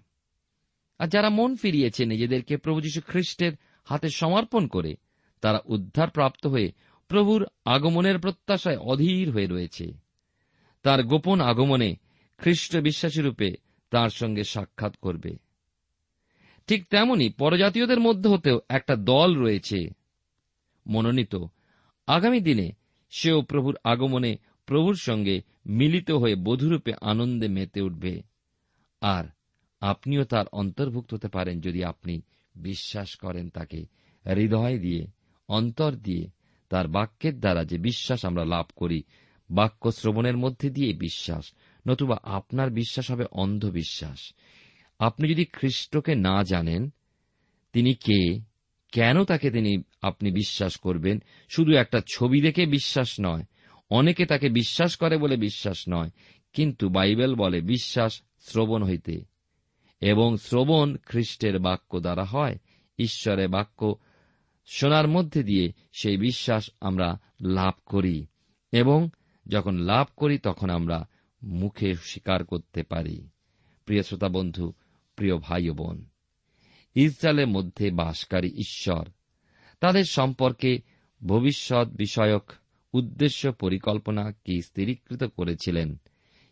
আর 0.99 1.07
যারা 1.07 1.29
মন 1.29 1.55
ফিরিয়েছে 1.55 2.05
নিজেদেরকে 2.05 2.57
প্রভু 2.57 2.81
যীশু 2.81 3.01
খ্রিস্টের 3.07 3.51
হাতে 3.83 4.09
সমর্পণ 4.09 4.67
করে, 4.67 4.95
তারা 5.41 5.59
উদ্ধার 5.65 6.09
প্রাপ্ত 6.09 6.47
হয়ে 6.47 6.71
প্রভুর 7.07 7.47
আগমনের 7.65 8.19
প্রত্যাশায় 8.19 8.77
অধীর 8.77 9.31
হয়ে 9.31 9.47
রয়েছে। 9.47 9.93
তার 10.83 11.03
গোপন 11.03 11.41
আগমনে 11.41 11.95
খ্রিস্ট 12.37 12.77
বিশ্বাসী 12.77 13.21
রূপে 13.21 13.55
তার 13.89 14.09
সঙ্গে 14.09 14.43
সাক্ষাৎ 14.43 14.97
করবে। 14.97 15.37
ঠিক 16.67 16.87
তেমনি 16.89 17.29
পরজাতীয়দের 17.29 17.99
মধ্যে 17.99 18.29
হতেও 18.29 18.61
একটা 18.69 18.95
দল 18.95 19.35
রয়েছে 19.35 20.02
মনোনীত। 20.87 21.35
আগামী 22.07 22.39
দিনে 22.39 22.71
সেও 23.11 23.41
প্রভুর 23.41 23.77
আগমনে 23.83 24.37
প্রভুর 24.65 24.95
সঙ্গে 24.95 25.41
মিলিত 25.65 26.11
হয়ে 26.11 26.35
বধুরূপে 26.35 26.93
আনন্দে 27.01 27.47
মেতে 27.47 27.81
উঠবে। 27.81 28.21
আর 29.01 29.25
আপনিও 29.81 30.23
তার 30.23 30.45
অন্তর্ভুক্ত 30.51 31.13
হতে 31.13 31.27
পারেন 31.27 31.61
যদি 31.61 31.83
আপনি 31.83 32.21
বিশ্বাস 32.55 33.15
করেন 33.15 33.49
তাকে। 33.49 33.85
হৃদয় 34.25 34.77
দিয়ে, 34.77 35.07
অন্তর 35.47 35.91
দিয়ে, 35.91 36.27
তার 36.69 36.87
বাক্যের 36.87 37.39
দ্বারা 37.39 37.65
যে 37.65 37.77
বিশ্বাস 37.77 38.25
আমরা 38.25 38.45
লাভ 38.45 38.65
করি, 38.75 39.03
বাক্য 39.49 39.91
শ্রবণের 39.91 40.37
মধ্যে 40.37 40.69
দিয়ে 40.69 40.93
বিশ্বাস, 40.93 41.53
নতুবা 41.87 42.19
আপনার 42.23 42.71
বিশ্বাস 42.71 43.11
হবে 43.11 43.25
অন্ধবিশ্বাস। 43.31 44.33
আপনি 44.99 45.29
যদি 45.29 45.45
খ্রিস্টকে 45.45 46.15
না 46.15 46.43
জানেন, 46.43 46.89
তিনি 47.73 47.93
কে? 47.93 48.52
কেন 48.93 49.23
তাকে 49.23 49.51
তিনি, 49.51 49.83
আপনি 50.01 50.31
বিশ্বাস 50.31 50.77
করবেন? 50.77 51.23
শুধু 51.49 51.71
একটা 51.71 52.01
ছবি 52.13 52.41
দেখে 52.41 52.65
বিশ্বাস 52.65 53.15
নয়। 53.21 53.43
অনেকে 53.89 54.25
তাকে 54.25 54.49
বিশ্বাস 54.49 54.95
করে 54.95 55.17
বলে 55.17 55.37
বিশ্বাস 55.37 55.83
নয়। 55.89 56.09
কিন্তু 56.53 56.89
বাইবেল 56.89 57.35
বলে 57.35 57.61
বিশ্বাস 57.61 58.21
শ্রবণ 58.39 58.83
হইতে। 58.83 59.25
এবং 60.01 60.37
শ্রবণ 60.37 60.97
খ্রিস্টের 60.97 61.59
বাক্য 61.59 61.99
দ্বারা 61.99 62.23
হয়। 62.23 62.57
ঈশ্বরের 62.99 63.49
বাক্য 63.49 63.95
শোনার 64.65 65.07
মধ্যে 65.07 65.43
দিয়ে 65.43 65.73
সেই 65.91 66.17
বিশ্বাস 66.17 66.69
আমরা 66.81 67.19
লাভ 67.41 67.73
করি। 67.85 68.25
এবং 68.71 69.09
যখন 69.47 69.77
লাভ 69.77 70.07
করি, 70.15 70.37
তখন 70.37 70.69
আমরা 70.69 71.07
মুখে 71.43 71.93
স্বীকার 71.93 72.45
করতে 72.45 72.83
পারি। 72.83 73.27
প্রিয় 73.85 74.03
শ্রোতা 74.03 74.29
বন্ধু, 74.29 74.73
প্রিয় 75.15 75.37
ভাই 75.37 75.69
বোন 75.69 76.05
ইসরায়েলের 76.95 77.47
মধ্যে 77.47 77.91
বাসকারী 77.91 78.47
ঈশ্বর। 78.47 79.07
তাদের 79.79 80.03
সম্পর্কে 80.03 80.79
ভবিষ্যৎ 81.25 81.87
বিষয়ক 81.87 82.51
উদ্দেশ্য 82.93 83.51
পরিকল্পনা 83.51 84.31
কি 84.31 84.61
স্থিরীকৃত 84.61 85.23
করেছিলেন, 85.23 86.01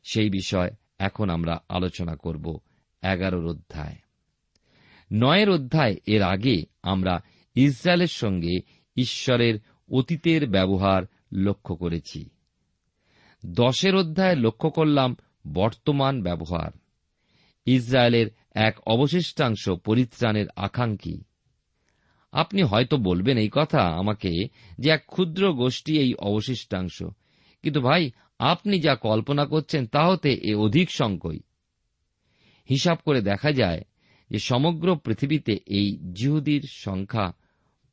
সেই 0.04 0.30
বিষয় 0.30 0.72
এখন 1.00 1.30
আমরা 1.30 1.62
আলোচনা 1.70 2.16
করব 2.16 2.60
এগারোর 3.04 3.48
অধ্যায়। 3.48 3.96
নয়ের 5.12 5.50
অধ্যায় 5.50 5.96
এর 6.06 6.22
আগে 6.22 6.64
আমরা 6.84 7.20
ইসরায়েলের 7.56 8.08
সঙ্গে 8.08 8.60
ঈশ্বরের 8.96 9.60
অতীতের 9.90 10.50
ব্যবহার 10.50 11.04
লক্ষ্য 11.32 11.76
করেছি। 11.76 12.30
দশের 13.46 13.96
অধ্যায় 13.96 14.36
লক্ষ্য 14.36 14.70
করলাম 14.70 15.16
বর্তমান 15.54 16.24
ব্যবহার। 16.24 16.72
ইসরায়েলের 17.66 18.28
এক 18.54 18.80
অবশিষ্টাংশ 18.88 19.70
পরিত্রাণের 19.70 20.46
আকাঙ্ক্ষী। 20.56 21.22
আপনি 22.32 22.64
হয়তো 22.64 22.98
বলবেন 22.98 23.38
এই 23.38 23.50
কথা 23.52 23.82
আমাকে 23.82 24.48
যে 24.80 24.90
এক 24.90 25.04
ক্ষুদ্র 25.08 25.54
গোষ্ঠী 25.54 26.00
এই 26.00 26.14
অবশিষ্টাংশ। 26.14 27.04
কিন্তু 27.62 27.82
ভাই, 27.82 28.12
আপনি 28.40 28.80
যা 28.80 28.96
কল্পনা 28.96 29.46
করছেন 29.46 29.88
তা 29.88 30.08
হতে 30.08 30.34
এ 30.34 30.56
অধিক 30.56 30.92
সংকই। 30.92 31.40
হিসাব 32.70 32.98
করে 33.06 33.22
দেখা 33.22 33.52
যায় 33.52 33.82
যে 34.30 34.40
সমগ্র 34.40 34.96
পৃথিবীতে 34.96 35.60
এই 35.66 36.00
জিহুদির 36.14 36.66
সংখ্যা 36.70 37.34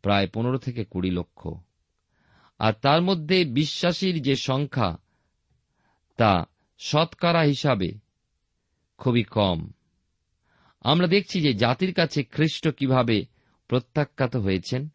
প্রায় 0.02 0.28
পনেরো 0.28 0.58
থেকে 0.58 0.84
কুড়ি 0.84 1.10
লক্ষ। 1.10 1.48
আর 2.58 2.72
তার 2.72 3.02
মধ্যে 3.02 3.44
বিশ্বাসীর 3.44 4.22
যে 4.22 4.36
সংখ্যা, 4.36 4.98
তা 6.16 6.46
শতকরা 6.78 7.40
হিসাবে 7.40 8.07
খুবই 8.98 9.22
কম। 9.22 9.70
আমরা 10.80 11.06
দেখছি 11.06 11.40
যে 11.40 11.54
জাতির 11.54 11.94
কাছে 11.94 12.24
খ্রিস্ট 12.24 12.68
কীভাবে 12.68 13.26
প্রত্যাখ্যাত 13.68 14.36
হয়েছেন 14.36 14.88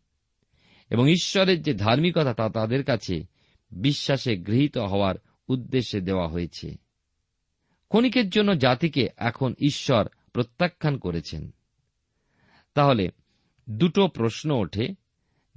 এবং 0.89 1.09
ঈশ্বরের 1.09 1.61
যে 1.61 1.73
ধার্মিকতা 1.73 2.33
তা 2.33 2.49
তাদের 2.49 2.83
কাছে 2.83 3.25
বিশ্বাসে 3.71 4.37
গৃহীত 4.37 4.77
হওয়ার 4.77 5.15
উদ্দেশ্যে 5.47 6.01
দেওয়া 6.01 6.27
হয়েছে। 6.27 6.75
ক্ষণিকের 7.89 8.29
জন্য 8.29 8.57
জাতিকে 8.57 9.07
এখন 9.17 9.53
ঈশ্বর 9.59 10.07
প্রত্যাখ্যান 10.33 10.97
করেছেন। 10.97 11.51
তাহলে 12.73 13.09
দুটো 13.69 14.07
প্রশ্ন 14.07 14.51
ওঠে, 14.51 14.95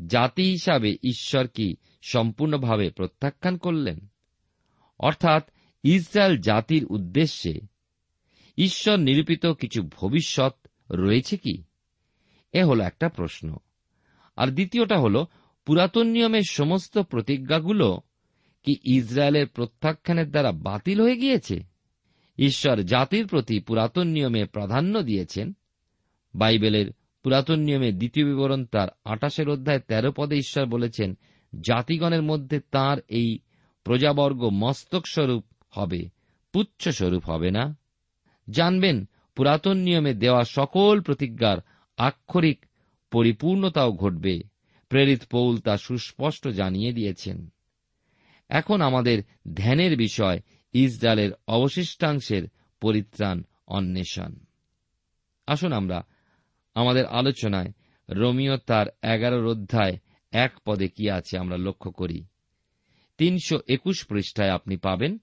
জাতি 0.06 0.42
হিসাবে 0.42 0.96
ঈশ্বর 1.02 1.46
কি 1.46 1.76
সম্পূর্ণভাবে 2.02 2.90
প্রত্যাখ্যান 2.90 3.56
করলেন? 3.56 4.06
অর্থাৎ 4.98 5.50
ইসরায়েল 5.82 6.38
জাতির 6.38 6.85
উদ্দেশ্যে 6.85 7.75
ঈশ্বর 8.56 8.98
নিরূপিত 8.98 9.46
কিছু 9.46 9.82
ভবিষ্যৎ 9.82 10.54
রয়েছে 10.90 11.36
কি? 11.36 11.62
এ 12.52 12.64
হল 12.64 12.80
একটা 12.80 13.08
প্রশ্ন। 13.08 13.56
আর 14.36 14.48
দ্বিতীয়টা 14.48 14.98
হল, 14.98 15.24
পুরাতন 15.66 16.06
নিয়মের 16.06 16.42
সমস্ত 16.50 16.98
প্রতিজ্ঞাগুলো 16.98 18.00
কি 18.62 18.76
ইসরায়েলের 18.84 19.46
প্রত্যাখ্যানের 19.46 20.30
দ্বারা 20.30 20.52
বাতিল 20.52 21.00
হয়ে 21.00 21.16
গিয়েছে? 21.16 21.60
ঈশ্বর 22.38 22.82
জাতির 22.82 23.26
প্রতি 23.26 23.60
পুরাতন 23.60 24.06
নিয়মে 24.08 24.44
প্রাধান্য 24.44 25.02
দিয়েছেন। 25.02 25.52
বাইবেলের 26.34 26.92
পুরাতন 27.22 27.58
নিয়মে 27.58 27.92
দ্বিতীয় 27.92 28.26
বিবরণ 28.26 28.64
তার 28.64 28.88
আটাশের 29.04 29.48
অধ্যায় 29.48 29.80
তেরো 29.80 30.12
পদে 30.16 30.36
ঈশ্বর 30.36 30.66
বলেছেন, 30.66 31.18
জাতিগণের 31.60 32.22
মধ্যে 32.22 32.60
তার 32.60 32.98
এই 33.08 33.38
প্রজাবর্গ 33.84 34.48
মস্তক 34.52 35.06
স্বরূপ 35.06 35.44
হবে 35.70 36.08
পুচ্ছস্বরূপ 36.52 37.24
হবে 37.24 37.50
না। 37.50 37.76
জানবেন, 38.50 39.09
পুরাতন 39.37 39.76
নিয়মে 39.76 40.14
দেওয়া 40.14 40.44
সকল 40.44 41.00
প্রতিজ্ঞার 41.00 41.59
আক্ষরিক 41.96 42.66
পরিপূর্ণতাও 43.11 43.92
ঘটবে। 43.92 44.42
প্রেরিত 44.88 45.22
পৌল 45.30 45.59
তা 45.59 45.76
সুস্পষ্ট 45.76 46.48
জানিয়ে 46.48 46.92
দিয়েছেন। 46.92 47.48
এখন 48.48 48.80
আমাদের 48.80 49.22
ধ্যানের 49.54 49.96
বিষয়, 49.96 50.40
ইসরায়েলের 50.72 51.32
অবশিষ্টাংশের 51.48 52.48
পরিত্রাণ 52.80 53.42
অন্বেষণ। 53.66 54.35
আসুন 55.46 55.72
আমরা 55.72 56.06
আমাদের 56.74 57.06
আলোচনায় 57.06 57.72
রোমিও 58.11 58.56
তার 58.56 58.87
এগারোর 59.02 59.46
অধ্যায় 59.46 59.98
এক 60.30 60.52
পদে 60.64 60.88
কি 60.88 61.11
আছে 61.11 61.38
আমরা 61.38 61.56
লক্ষ্য 61.56 61.90
করি। 61.90 62.24
তিনশো 63.18 63.59
একুশ 63.68 64.06
পৃষ্ঠায় 64.06 64.50
আপনি 64.50 64.76
পাবেন 64.76 65.18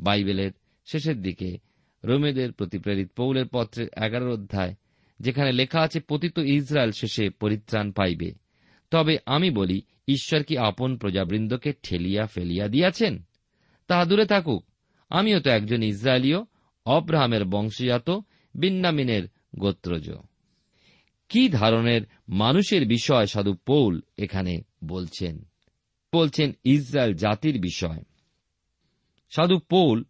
বাইবেলের 0.00 0.50
শেষের 0.84 1.22
দিকে। 1.22 1.65
রোমেদের 2.06 2.52
প্রতি 2.52 2.78
প্রেরিত 2.78 3.10
পৌলের 3.16 3.46
পত্রের 3.52 3.88
এগারো 4.04 4.32
অধ্যায়, 4.32 4.74
যেখানে 5.20 5.52
লেখা 5.52 5.80
আছে, 5.80 6.00
পতিত 6.08 6.38
ইসরায়েল 6.38 6.90
শেষে 6.90 7.30
পরিত্রাণ 7.30 7.92
পাইবে। 7.92 8.32
তবে 8.90 9.18
আমি 9.26 9.50
বলি, 9.50 9.82
ঈশ্বর 10.08 10.42
কি 10.42 10.58
আপন 10.58 10.96
প্রজাবৃন্দকে 10.96 11.72
ঠেলিয়া 11.82 12.26
ফেলিয়া 12.26 12.68
দিয়াছেন? 12.68 13.22
তাহা 13.88 14.04
দূরে 14.04 14.26
থাকুক। 14.26 14.64
আমিও 15.10 15.40
তো 15.40 15.50
একজন 15.50 15.82
ইসরায়েলীয়, 15.82 16.44
অব্রাহামের 16.86 17.44
বংশজাত 17.44 18.10
বিন্নামিনের 18.54 19.22
গোত্রজ। 19.58 20.10
কি 21.28 21.48
ধরনের 21.48 22.02
মানুষের 22.28 22.86
বিষয় 22.86 23.26
সাধু 23.26 23.54
পৌল 23.54 24.00
এখানে 24.18 24.62
বলছেন? 24.84 25.44
বলছেন, 26.14 26.52
ইসরায়েল 26.64 27.14
জাতির 27.14 27.60
বিষয়। 27.60 28.02
সাধু 29.30 29.58
পৌল 29.58 30.04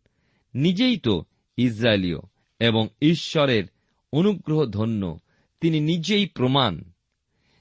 নিজেই 0.55 0.97
তো 0.97 1.25
ইসরায়েলীয় 1.57 2.19
এবং 2.59 2.89
ঈশ্বরের 3.03 3.65
অনুগ্রহ 4.13 4.67
ধন্য 4.67 5.19
তিনি 5.61 5.81
নিজেই 5.81 6.27
প্রমাণ 6.27 6.85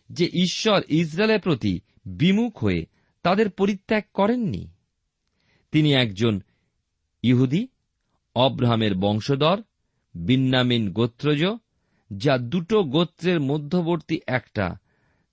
যে 0.10 0.26
ঈশ্বর 0.26 0.82
ইসরায়েলের 0.88 1.40
প্রতি 1.40 1.80
বিমুখ 2.06 2.64
হয়ে 2.64 2.86
তাদের 3.24 3.50
পরিত্যাগ 3.50 4.04
করেননি। 4.14 4.68
তিনি 5.72 5.94
একজন 5.94 6.42
ইহুদি, 7.24 7.68
অব্রাহামের 8.36 8.96
বংশধর 8.96 9.62
বিন্নামিন 10.16 10.94
গোত্রজ, 10.94 11.46
যা 12.18 12.38
দুটো 12.38 12.84
গোত্রের 12.84 13.40
মধ্যবর্তী 13.40 14.20
একটা, 14.28 14.78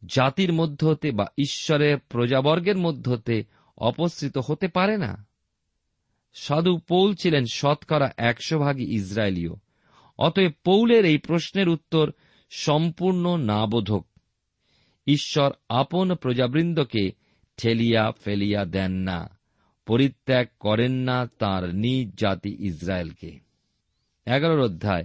জাতির 0.06 0.52
মধ্য 0.52 0.84
হতে 0.84 1.10
বা 1.10 1.26
ঈশ্বরের 1.38 1.98
প্রজাবর্গের 1.98 2.76
মধ্য 2.76 3.10
হতে 3.10 3.44
অপসৃত 3.78 4.38
হতে 4.38 4.68
পারে 4.68 4.96
না। 4.96 5.26
সাধু 6.34 6.78
পৌল 6.78 7.14
ছিলেন 7.14 7.44
শতকরা 7.52 8.12
একশো 8.16 8.58
ভাগই 8.58 8.94
ইসরায়েলীয়। 8.94 9.50
অতএব 10.18 10.52
পৌলের 10.64 11.04
এই 11.04 11.18
প্রশ্নের 11.18 11.68
উত্তর 11.68 12.12
সম্পূর্ণ 12.50 13.36
নাবোধক। 13.36 14.06
ঈশ্বর 15.06 15.50
আপন 15.68 16.14
প্রজাবৃন্দকে 16.14 17.12
ঠেলিয়া 17.56 18.12
ফেলিয়া 18.24 18.64
দেন 18.64 18.92
না, 18.92 19.38
পরিত্যাগ 19.86 20.46
করেন 20.60 20.92
না 20.92 21.26
তার 21.38 21.74
নিজ 21.74 22.10
জাতি 22.18 22.56
ইসরায়েলকে। 22.66 23.40
এগারোর 24.26 24.60
অধ্যায়, 24.60 25.04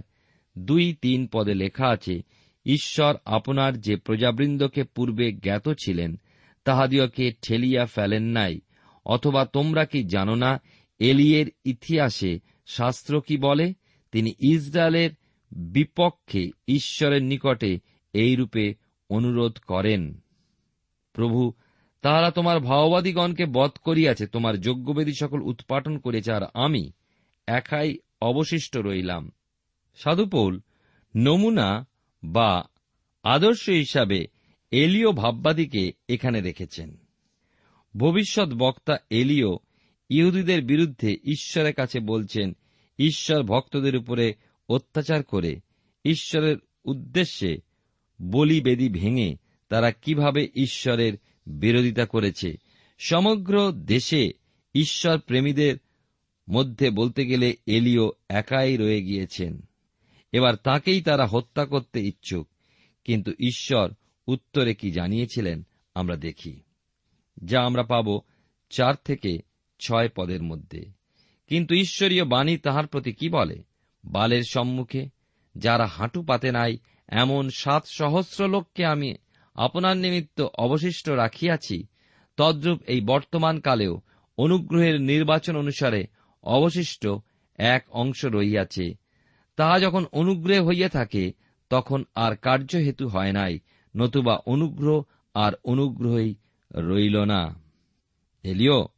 দুই 0.58 0.96
তিন 1.02 1.28
পদে 1.32 1.54
লেখা 1.54 1.86
আছে, 1.86 2.22
ঈশ্বর 2.66 3.14
আপনার 3.24 3.80
যে 3.80 3.96
প্রজাবৃন্দকে 3.96 4.84
পূর্বে 4.84 5.32
জ্ঞাত 5.32 5.68
ছিলেন 5.68 6.20
তাহাদিওকে 6.64 7.32
ঠেলিয়া 7.46 7.86
ফেলেন 7.86 8.22
নাই, 8.22 8.60
অথবা 9.06 9.44
তোমরা 9.44 9.84
কি 9.84 10.04
জানো 10.04 10.34
না 10.34 10.60
এলিয়ের 10.98 11.46
ইতিহাসে 11.64 12.40
শাস্ত্র 12.66 13.20
কি 13.20 13.36
বলে? 13.36 13.74
তিনি 14.12 14.32
ইসরায়েলের 14.38 15.10
বিপক্ষে 15.52 16.50
ঈশ্বরের 16.68 17.22
নিকটে 17.22 17.80
এইরূপে 18.12 18.74
অনুরোধ 19.10 19.58
করেন। 19.58 20.20
প্রভু, 21.12 21.52
তাহারা 22.02 22.30
তোমার 22.30 22.60
ভাওবাদীগণকে 22.60 23.46
বধ 23.46 23.70
করিয়াছে, 23.70 24.26
তোমার 24.26 24.60
যজ্ঞবেদী 24.60 25.12
সকল 25.20 25.42
উৎপাটন 25.42 25.98
করেছে 25.98 26.32
আর 26.32 26.42
আমি 26.54 26.92
একাই 27.46 27.98
অবশিষ্ট 28.20 28.76
রইলাম। 28.76 29.32
সাধুপৌল 29.94 30.60
নমুনা 31.16 31.86
বা 32.24 32.64
আদর্শ 33.22 33.68
হিসাবে 33.68 34.26
এলিও 34.70 35.12
ভাববাদীকে 35.12 35.92
এখানে 36.08 36.40
রেখেছেন 36.40 36.96
ভবিষ্যৎ 37.96 38.48
বক্তা 38.48 38.96
এলিও 39.10 39.58
ইহুদিদের 40.08 40.64
বিরুদ্ধে 40.64 41.16
ঈশ্বরের 41.24 41.74
কাছে 41.74 42.00
বলছেন, 42.00 42.56
ঈশ্বর 42.98 43.42
ভক্তদের 43.42 43.96
উপরে 43.96 44.34
অত্যাচার 44.68 45.22
করে, 45.22 45.60
ঈশ্বরের 46.04 46.56
উদ্দেশ্যে 46.84 47.58
বলি 48.22 48.60
বেদি 48.60 48.88
ভেঙে 48.88 49.36
তারা 49.68 49.92
কীভাবে 49.92 50.48
ঈশ্বরের 50.54 51.12
বিরোধিতা 51.46 52.06
করেছে। 52.06 52.54
সমগ্র 52.98 53.72
দেশে 53.72 54.30
ঈশ্বর 54.74 55.18
প্রেমীদের 55.18 55.76
মধ্যে 56.50 56.90
বলতে 56.90 57.26
গেলে 57.26 57.56
এলিও 57.66 58.12
একাই 58.28 58.76
রয়ে 58.76 59.02
গিয়েছেন। 59.02 59.62
এবার 60.32 60.56
তাকেই 60.56 61.02
তারা 61.02 61.26
হত্যা 61.26 61.66
করতে 61.66 62.00
ইচ্ছুক, 62.00 62.48
কিন্তু 63.04 63.30
ঈশ্বর 63.30 63.90
উত্তরে 64.26 64.74
কি 64.74 64.90
জানিয়েছিলেন 64.90 65.66
আমরা 65.94 66.16
দেখি। 66.16 66.60
যা 67.44 67.60
আমরা 67.60 67.82
পাব 67.82 68.20
চার 68.70 68.94
থেকে 69.04 69.47
ছয় 69.78 70.08
পদের 70.08 70.42
মধ্যে। 70.42 70.86
কিন্তু 71.48 71.74
ঈশ্বরীয় 71.74 72.24
বাণী 72.24 72.56
তাহার 72.56 72.86
প্রতি 72.86 73.12
কি 73.12 73.28
বলে? 73.28 73.62
বালের 74.04 74.42
সম্মুখে, 74.42 75.08
যারা 75.56 75.86
হাঁটু 75.86 76.22
পাতে 76.22 76.52
নাই, 76.52 76.78
এমন 77.08 77.50
সাত 77.50 77.84
সহস্র 77.86 78.48
লোককে 78.48 78.86
আমি 78.86 79.14
আপনার 79.54 79.96
নিমিত্ত 79.96 80.40
অবশিষ্ট 80.40 81.08
রাখিয়াছি, 81.08 81.86
তদ্রূপ 82.36 82.82
এই 82.82 83.00
বর্তমান 83.00 83.60
কালেও 83.60 84.00
অনুগ্রহের 84.38 85.00
নির্বাচন 85.00 85.56
অনুসারে 85.56 86.06
অবশিষ্ট 86.42 87.08
এক 87.56 87.86
অংশ 87.90 88.24
রইয়াছে 88.24 88.94
তাহা 89.56 89.80
যখন 89.80 90.04
অনুগ্রহ 90.12 90.66
হইয়া 90.66 90.88
থাকে, 90.88 91.32
তখন 91.70 92.04
আর 92.14 92.36
কার্যহেতু 92.36 93.08
হয় 93.08 93.32
নাই, 93.32 93.58
নতুবা 93.96 94.34
অনুগ্রহ 94.34 95.02
আর 95.34 95.52
অনুগ্রহই 95.64 96.34
রইল 96.74 97.24
না। 97.24 97.54
এলিও 98.42 98.88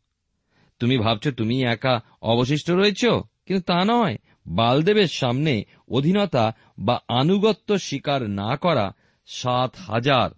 তুমি 0.81 0.99
ভাবছ 0.99 1.29
তুমি 1.29 1.63
একা 1.63 2.01
অবশিষ্ট 2.23 2.71
রয়েছ? 2.71 3.05
কিন্তু 3.47 3.61
তা 3.61 3.85
নয়। 3.85 4.17
বালদেবের 4.47 5.07
সামনে 5.07 5.65
অধীনতা 5.89 6.55
বা 6.79 7.01
আনুগত্য 7.09 7.79
স্বীকার 7.79 8.31
না 8.31 8.57
করা 8.57 8.93
সাত 9.27 9.77
হাজার 9.77 10.31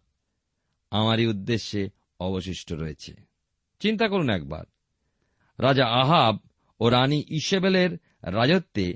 আমারই 0.91 1.27
উদ্দেশ্যে 1.27 1.89
অবশিষ্ট 2.21 2.73
রয়েছে। 2.73 3.15
চিন্তা 3.81 4.09
করুন 4.09 4.31
একবার। 4.31 4.65
রাজা 5.59 5.87
আহাব 5.87 6.39
ও 6.81 6.89
রানী 6.89 7.25
ইসেবেলের 7.29 7.99
রাজত্বে 8.23 8.95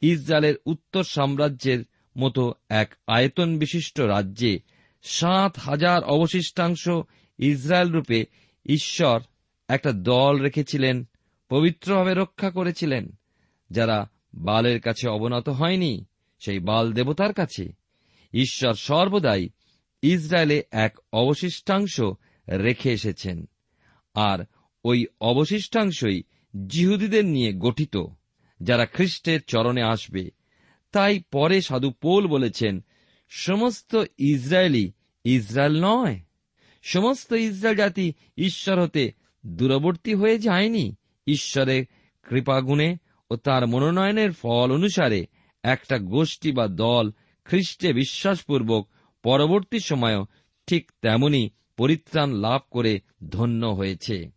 ইসরায়েলের 0.00 0.54
উত্তর 0.66 1.04
সাম্রাজ্যের 1.04 1.84
মতো 2.18 2.54
এক 2.68 2.94
আয়তন 3.06 3.58
বিশিষ্ট 3.58 4.00
রাজ্যে 4.00 4.58
সাত 5.02 5.58
হাজার 5.58 6.04
অবশিষ্টাংশ 6.04 6.88
ইসরায়েল 7.38 7.88
রূপে 7.88 8.24
ঈশ্বর 8.66 9.20
একটা 9.70 9.92
দল 9.92 10.40
রেখেছিলেন, 10.40 11.08
পবিত্রভাবে 11.48 12.14
রক্ষা 12.14 12.50
করেছিলেন। 12.50 13.18
যারা 13.70 14.10
বালের 14.34 14.80
কাছে 14.80 15.08
অবনত 15.08 15.48
হয়নি, 15.48 16.04
সেই 16.38 16.58
বাল 16.58 16.92
দেবতার 16.92 17.32
কাছে। 17.32 17.72
ঈশ্বর 18.32 18.74
সর্বদাই 18.74 19.48
ইসরায়েলে 20.02 20.62
এক 20.70 20.98
অবশিষ্টাংশ 21.12 22.00
রেখে 22.48 22.92
এসেছেন, 22.92 23.48
আর 24.14 24.44
ওই 24.84 25.06
অবশিষ্টাংশই 25.20 26.22
জিহুদীদের 26.66 27.24
নিয়ে 27.24 27.52
গঠিত, 27.52 27.96
যারা 28.62 28.86
খ্রিস্টের 28.86 29.42
চরণে 29.42 29.82
আসবে। 29.82 30.30
তাই 30.92 31.22
পরে 31.32 31.60
সাধু 31.60 31.90
পোল 31.90 32.26
বলেছেন, 32.26 32.84
সমস্ত 33.28 34.04
ইসরায়েলি 34.18 34.92
ইসরায়েল 35.24 35.84
নয়। 35.84 36.20
সমস্ত 36.82 37.32
ইসরায়েল 37.32 37.78
জাতি 37.78 38.12
ঈশ্বর 38.36 38.82
হতে 38.82 39.19
দূরবর্তী 39.46 40.14
হয়ে 40.14 40.38
যায়নি। 40.38 40.96
ঈশ্বরের 41.26 41.84
কৃপাগুণে 42.22 42.96
ও 43.30 43.36
তার 43.36 43.66
মনোনয়নের 43.66 44.32
ফল 44.32 44.72
অনুসারে 44.72 45.26
একটা 45.62 45.98
গোষ্ঠী 45.98 46.52
বা 46.52 46.68
দল 46.68 47.12
খ্রিস্টে 47.44 47.92
বিশ্বাসপূর্বক 47.92 48.88
পরবর্তী 49.22 49.78
সময়ও 49.78 50.26
ঠিক 50.66 50.92
তেমনি 51.02 51.50
পরিত্রাণ 51.76 52.32
লাভ 52.32 52.60
করে 52.70 53.00
ধন্য 53.28 53.66
হয়েছে। 53.66 54.30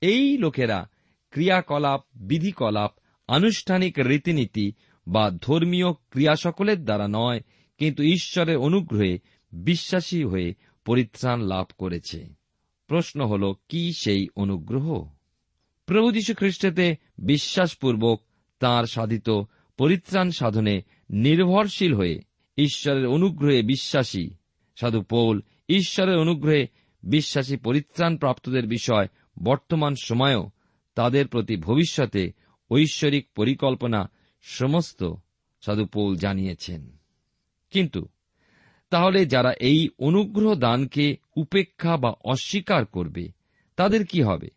এই 0.00 0.38
লোকেরা 0.38 0.88
ক্রিয়াকলাপ, 1.30 2.00
বিধিকলাপ, 2.14 2.92
আনুষ্ঠানিক 3.28 3.98
রীতিনীতি 3.98 4.72
বা 5.08 5.30
ধর্মীয় 5.42 5.92
ক্রিয়া 5.92 6.36
সকলের 6.36 6.84
দ্বারা 6.84 7.08
নয়, 7.08 7.40
কিন্তু 7.78 8.02
ঈশ্বরের 8.02 8.56
অনুগ্রহে 8.56 9.18
বিশ্বাসী 9.52 10.24
হয়ে 10.24 10.54
পরিত্রাণ 10.84 11.40
লাভ 11.40 11.66
করেছে। 11.78 12.43
প্রশ্ন 12.86 13.26
হল, 13.26 13.54
কি 13.68 13.92
সেই 13.92 14.28
অনুগ্রহ? 14.36 15.10
প্রভু 15.86 16.12
যীশু 16.12 16.34
খ্রিস্টেতে 16.34 16.96
বিশ্বাসপূর্বক 17.18 18.22
তাঁর 18.58 18.86
সাধিত 18.86 19.30
পরিত্রাণ 19.78 20.30
সাধনে 20.30 20.82
নির্ভরশীল 21.10 21.94
হয়ে 21.94 22.20
ঈশ্বরের 22.56 23.06
অনুগ্রহে 23.06 23.62
বিশ্বাসী। 23.62 24.30
সাধু 24.76 25.02
পৌল, 25.02 25.40
ঈশ্বরের 25.68 26.16
অনুগ্রহে 26.16 26.66
বিশ্বাসী 27.02 27.56
পরিত্রাণ 27.56 28.16
প্রাপ্তদের 28.16 28.66
বিষয় 28.66 29.08
বর্তমান 29.42 29.94
সময়েও 30.02 30.50
তাদের 30.94 31.28
প্রতি 31.28 31.56
ভবিষ্যতে 31.56 32.32
ঐশ্বরিক 32.70 33.28
পরিকল্পনা 33.34 34.10
সমস্ত 34.42 35.14
সাধু 35.60 35.86
পৌল 35.86 36.16
জানিয়েছেন। 36.16 36.96
কিন্তু 37.70 38.08
তাহলে 38.90 39.26
যারা 39.26 39.52
এই 39.52 39.88
অনুগ্রহ 39.98 40.54
দানকে 40.54 41.16
উপেক্ষা 41.36 41.96
বা 41.96 42.14
অস্বীকার 42.24 42.86
করবে, 42.86 43.28
তাদের 43.76 44.06
কি 44.06 44.22
হবে? 44.22 44.48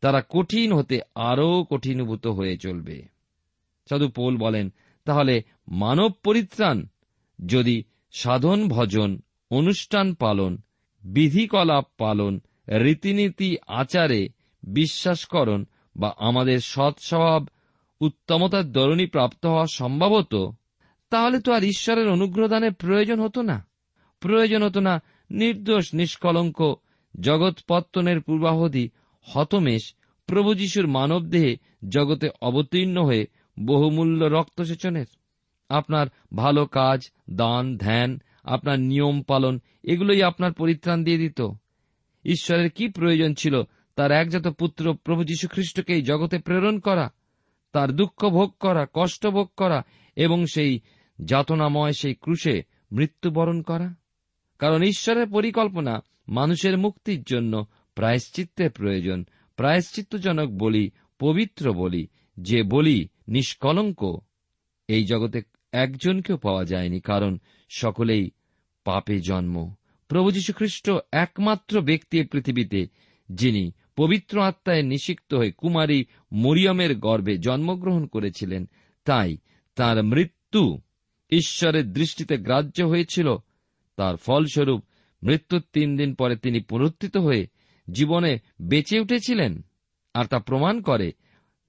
তারা 0.00 0.22
কঠিন 0.28 0.72
হতে 0.72 1.00
আরও 1.14 1.66
কঠিনভূত 1.70 2.26
হয়ে 2.26 2.56
চলবে। 2.56 3.02
সাধু 3.88 4.08
পৌল 4.08 4.36
বলেন, 4.36 4.72
তাহলে 5.04 5.42
মানব 5.68 6.12
পরিত্রাণ, 6.22 6.86
যদি 7.46 7.84
সাধন 8.12 8.68
ভজন, 8.68 9.20
অনুষ্ঠান 9.50 10.14
পালন, 10.14 10.58
বিধিকলাপ 11.04 11.84
পালন, 11.98 12.40
রীতিনীতি 12.68 13.56
আচারে, 13.66 14.28
বিশ্বাসকরণ 14.62 15.64
বা 15.96 16.14
আমাদের 16.18 16.60
সৎস্বভাব, 16.60 17.48
উত্তমতার 18.00 18.72
দরণী 18.72 19.06
প্রাপ্ত 19.06 19.46
হওয়া 19.46 19.66
সম্ভব 19.66 20.12
হতো 20.12 20.52
তাহলে 21.12 21.40
তো 21.40 21.52
আর 21.52 21.64
ঈশ্বরের 21.64 22.08
অনুগ্রহদানের 22.08 22.74
প্রয়োজন 22.74 23.20
হতো 23.20 23.42
না। 23.42 23.66
প্রয়োজন 24.20 24.62
হতো 24.62 24.80
না 24.80 25.02
নির্দোষ, 25.30 25.94
নিষ্কলঙ্ক, 25.94 26.74
জগৎপত্তনের 27.20 28.20
পূর্বাবধি 28.20 28.90
হতমেষ 29.22 29.94
প্রভু 30.26 30.54
যিশুর 30.54 30.86
মানবদেহে 30.86 31.56
জগতে 31.88 32.28
অবতীর্ণ 32.42 33.04
হয়ে 33.04 33.26
বহুমূল্য 33.60 34.24
রক্তসেচনের 34.24 35.06
আপনার 35.68 36.06
ভালো 36.34 36.66
কাজ, 36.66 37.00
দান, 37.30 37.76
ধ্যান, 37.76 38.20
আপনার 38.44 38.80
নিয়ম 38.80 39.22
পালন, 39.22 39.60
এগুলোই 39.84 40.22
আপনার 40.22 40.52
পরিত্রাণ 40.52 41.04
দিয়ে 41.04 41.18
দিত। 41.18 41.48
ঈশ্বরের 42.24 42.70
কি 42.70 42.88
প্রয়োজন 42.88 43.34
ছিল 43.34 43.62
তার 43.96 44.10
একজাত 44.10 44.48
পুত্র 44.48 44.94
প্রভু 44.94 45.24
যীশু 45.24 45.48
খ্রিস্টকে 45.48 46.02
জগতে 46.02 46.38
প্রেরণ 46.38 46.78
করা, 46.78 47.10
তার 47.72 47.92
দুঃখ 47.92 48.28
ভোগ 48.28 48.54
করা, 48.60 48.86
কষ্ট 48.92 49.26
ভোগ 49.26 49.48
করা 49.56 49.82
এবং 50.16 50.46
সেই 50.46 50.80
যাতনাময় 51.18 51.92
সেই 51.92 52.14
ক্রুশে 52.14 52.62
মৃত্যুবরণ 52.92 53.62
করা। 53.62 53.94
কারণ 54.58 54.82
ঈশ্বরের 54.82 55.26
পরিকল্পনা 55.26 56.00
মানুষের 56.28 56.78
মুক্তির 56.78 57.22
জন্য 57.22 57.66
প্রায়শ্চিত্তের 57.94 58.70
প্রয়োজন। 58.70 59.24
প্রায়শ্চিত্তজনক 59.56 60.50
বলি, 60.50 60.90
পবিত্র 61.18 61.72
বলি, 61.72 62.06
যে 62.36 62.62
বলি 62.62 63.08
নিষ্কলঙ্ক। 63.28 64.18
এই 64.88 65.04
জগতে 65.04 65.42
একজনকেও 65.72 66.36
পাওয়া 66.36 66.64
যায়নি, 66.64 67.00
কারণ 67.00 67.38
সকলেই 67.68 68.30
পাপে 68.84 69.20
জন্ম। 69.20 69.74
প্রভু 70.08 70.30
যীশু 70.30 70.52
খ্রিস্ট 70.52 70.90
একমাত্র 71.12 71.80
ব্যক্তি 71.80 72.24
পৃথিবীতে, 72.24 72.88
যিনি 73.28 73.72
পবিত্র 73.96 74.42
আত্মায় 74.42 74.82
নিষিক্ত 74.82 75.34
হয়ে 75.34 75.52
কুমারী 75.52 76.04
মরিয়মের 76.32 76.98
গর্ভে 76.98 77.38
জন্মগ্রহণ 77.38 78.06
করেছিলেন। 78.06 78.68
তাই 79.04 79.36
তার 79.74 80.02
মৃত্যু 80.02 80.80
ঈশ্বরের 81.32 81.92
দৃষ্টিতে 81.92 82.36
গ্রাহ্য 82.36 82.82
হয়েছিল। 82.82 83.36
তার 83.96 84.16
ফলস্বরূপ 84.16 84.84
মৃত্যুর 85.22 85.62
তিন 85.72 85.96
দিন 85.96 86.14
পরে 86.14 86.36
তিনি 86.36 86.60
পুনরুত্থিত 86.60 87.16
হয়ে 87.16 87.46
জীবনে 87.92 88.38
বেঁচে 88.62 89.00
উঠেছিলেন 89.00 89.62
আর 90.14 90.24
তা 90.24 90.38
প্রমাণ 90.38 90.80
করে 90.80 91.12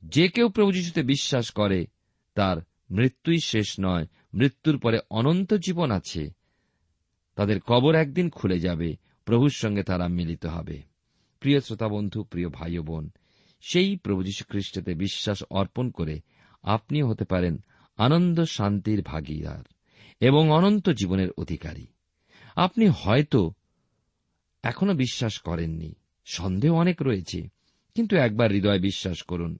যে 0.05 0.27
কেউ 0.27 0.49
প্রভু 0.49 0.71
যিশুতে 0.71 1.03
বিশ্বাস 1.03 1.51
করে, 1.51 1.87
তার 2.35 2.57
মৃত্যুই 2.91 3.39
শেষ 3.39 3.75
নয়, 3.81 4.07
মৃত্যুর 4.33 4.79
পরে 4.79 4.99
অনন্ত 5.09 5.53
জীবন 5.53 5.91
আছে। 5.91 6.31
তাদের 7.35 7.59
কবর 7.59 7.95
একদিন 7.95 8.29
খুলে 8.29 8.59
যাবে, 8.59 8.95
প্রভুর 9.25 9.49
সঙ্গে 9.49 9.83
তারা 9.83 10.07
মিলিত 10.07 10.45
হবে। 10.45 10.81
প্রিয় 11.39 11.59
শ্রোতা 11.59 11.87
বন্ধু 11.87 12.23
প্রিয় 12.23 12.49
ভাই 12.49 12.79
বোন, 12.79 13.09
সেই 13.61 13.95
প্রভু 13.95 14.23
যীশু 14.23 14.45
খ্রিস্টতে 14.49 14.93
বিশ্বাস 14.93 15.43
অর্পণ 15.49 15.89
করে 15.89 16.19
আপনিও 16.63 17.07
হতে 17.07 17.25
পারেন 17.25 17.57
আনন্দ 17.97 18.41
শান্তির 18.41 19.01
ভাগিদার 19.01 19.63
এবং 20.19 20.51
অনন্ত 20.51 20.89
জীবনের 20.89 21.31
অধিকারী। 21.37 21.85
আপনি 22.55 22.87
হয়তো 22.87 23.53
এখনও 24.63 24.93
বিশ্বাস 24.93 25.39
করেননি। 25.39 25.95
সন্দেহ 26.25 26.73
অনেক 26.73 27.01
রয়েছে, 27.01 27.49
কিন্তু 27.95 28.15
একবার 28.15 28.51
হৃদয় 28.51 28.79
বিশ্বাস 28.79 29.21
করুন। 29.21 29.59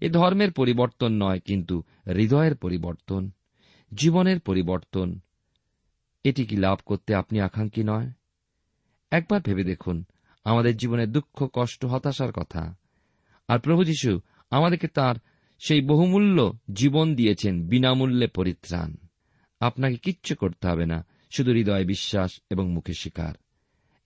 এ 0.00 0.10
ধর্মের 0.10 0.52
পরিবর্তন 0.52 1.22
নয়, 1.22 1.40
কিন্তু 1.40 1.82
হৃদয়ের 2.06 2.56
পরিবর্তন, 2.56 3.30
জীবনের 3.94 4.40
পরিবর্তন। 4.40 5.20
এটি 6.24 6.46
কি 6.46 6.56
লাভ 6.56 6.78
করতে 6.86 7.14
আপনি 7.14 7.40
আকাঙ্ক্ষী 7.40 7.82
নয়? 7.82 8.10
একবার 9.10 9.40
ভেবে 9.44 9.64
দেখুন, 9.64 10.04
আমাদের 10.44 10.76
জীবনে 10.76 11.06
দুঃখ, 11.06 11.48
কষ্ট, 11.52 11.84
হতাশার 11.84 12.32
কথা। 12.32 12.74
আর 13.48 13.58
প্রভু 13.58 13.84
যীশু 13.84 14.20
আমাদেরকে 14.50 14.88
তার 14.88 15.14
সেই 15.58 15.80
বহুমূল্য 15.80 16.58
জীবন 16.72 17.14
দিয়েছেন 17.14 17.68
বিনামূল্যে 17.68 18.26
পরিত্রাণ। 18.26 18.94
আপনাকে 19.60 19.96
কিচ্ছু 19.96 20.34
করতে 20.34 20.68
হবে 20.68 20.86
না, 20.86 21.06
শুধু 21.30 21.52
হৃদয় 21.52 21.84
বিশ্বাস 21.84 22.40
এবং 22.50 22.72
মুখে 22.72 22.92
শিকার। 22.92 23.34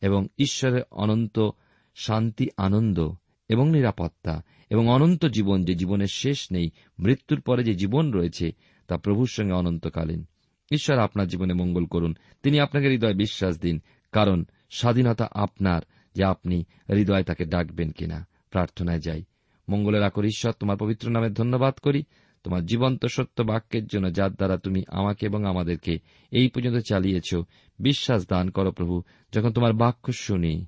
এবং 0.01 0.27
ঈশ্বরের 0.39 0.83
অনন্ত 0.91 1.51
শান্তি, 1.95 2.49
আনন্দ 2.57 3.11
এবং 3.49 3.71
নিরাপত্তা 3.71 4.43
এবং 4.71 4.89
অনন্ত 4.89 5.27
জীবন 5.27 5.65
যে 5.65 5.75
জীবনের 5.75 6.07
শেষ 6.07 6.49
নেই, 6.53 6.71
মৃত্যুর 6.99 7.41
পরে 7.41 7.65
যে 7.65 7.75
জীবন 7.75 8.11
রয়েছে 8.11 8.53
তা 8.89 8.97
প্রভুর 8.97 9.29
সঙ্গে 9.29 9.53
অনন্তকালীন। 9.53 10.27
ঈশ্বর 10.71 10.99
আপনার 10.99 11.29
জীবনে 11.29 11.55
মঙ্গল 11.55 11.85
করুন, 11.85 12.17
তিনি 12.43 12.61
আপনাকে 12.61 12.89
হৃদয় 12.89 13.15
বিশ্বাস 13.15 13.59
দিন, 13.59 13.81
কারণ 14.13 14.45
স্বাধীনতা 14.71 15.29
আপনার, 15.33 15.83
যে 16.15 16.25
আপনি 16.25 16.65
হৃদয় 16.91 17.23
তাকে 17.23 17.45
ডাকবেন 17.45 17.91
কিনা। 17.91 18.27
প্রার্থনায় 18.51 19.01
যাই। 19.01 19.25
মঙ্গলের 19.69 20.03
আকর 20.03 20.25
ঈশ্বর, 20.25 20.53
তোমার 20.53 20.77
পবিত্র 20.77 21.11
নামে 21.11 21.31
ধন্যবাদ 21.31 21.75
করি। 21.75 22.03
তোমার 22.45 22.67
জীবন্ত 22.67 23.07
সত্য 23.07 23.43
বাক্যের 23.43 23.87
জন্য 23.87 24.13
যার 24.13 24.35
দ্বারা 24.35 24.57
তুমি 24.57 24.83
আমাকে 24.89 25.27
এবং 25.27 25.45
আমাদেরকে 25.45 25.99
এই 26.31 26.49
পর্যন্ত 26.49 26.77
চালিয়েছ, 26.89 27.35
বিশ্বাস 27.79 28.27
দান 28.29 28.51
করো 28.51 28.73
প্রভু, 28.73 29.03
যখন 29.33 29.53
তোমার 29.53 29.73
বাক্য 29.73 30.13
শুনি, 30.13 30.67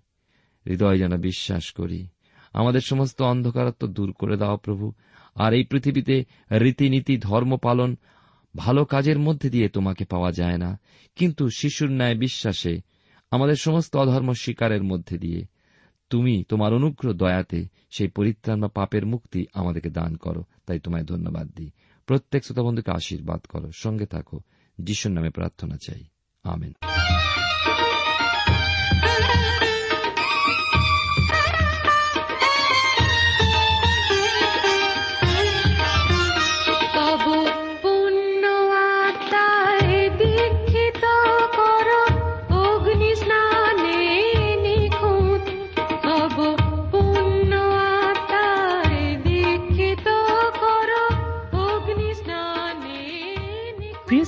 হৃদয় 0.66 0.98
যেন 0.98 1.16
বিশ্বাস 1.16 1.72
করি। 1.72 2.08
আমাদের 2.52 2.80
সমস্ত 2.80 3.22
অন্ধকারত্ব 3.22 3.86
দূর 3.86 4.12
করে 4.12 4.36
দাও 4.36 4.56
প্রভু, 4.56 4.92
আর 5.34 5.54
এই 5.54 5.64
পৃথিবীতে 5.64 6.24
রীতিনীতি, 6.50 7.18
ধর্ম 7.18 7.56
পালন 7.56 7.96
ভালো 8.56 8.84
কাজের 8.84 9.18
মধ্যে 9.18 9.50
দিয়ে 9.50 9.68
তোমাকে 9.68 10.04
পাওয়া 10.04 10.32
যায় 10.32 10.58
না। 10.58 10.80
কিন্তু 11.16 11.48
শিশুর 11.56 11.90
ন্যায় 11.90 12.14
বিশ্বাসে 12.14 12.80
আমাদের 13.30 13.54
সমস্ত 13.56 13.96
অধর্ম 13.96 14.32
শিকারের 14.32 14.82
মধ্যে 14.82 15.18
দিয়ে 15.18 15.44
তুমি 16.10 16.44
তোমার 16.48 16.74
অনুগ্রহ 16.74 17.12
দয়াতে 17.12 17.68
সেই 17.90 18.08
পরিত্রাণ 18.08 18.60
বা 18.60 18.68
পাপের 18.68 19.06
মুক্তি 19.06 19.46
আমাদেরকে 19.54 19.90
দান 19.90 20.16
করো। 20.16 20.44
তাই 20.66 20.80
তোমায় 20.80 21.04
ধন্যবাদ 21.04 21.50
দিই। 21.56 21.70
প্রত্যেক 22.06 22.44
শ্রোতা 22.44 22.62
বন্ধুকে 22.62 22.90
আশীর্বাদ 22.90 23.40
করো। 23.40 23.70
সঙ্গে 23.72 24.06
থাকো। 24.06 24.40
যিশুর 24.78 25.12
নামে 25.12 25.30
প্রার্থনা 25.30 25.76
চাই। 25.86 26.04
আমেন। 26.42 26.72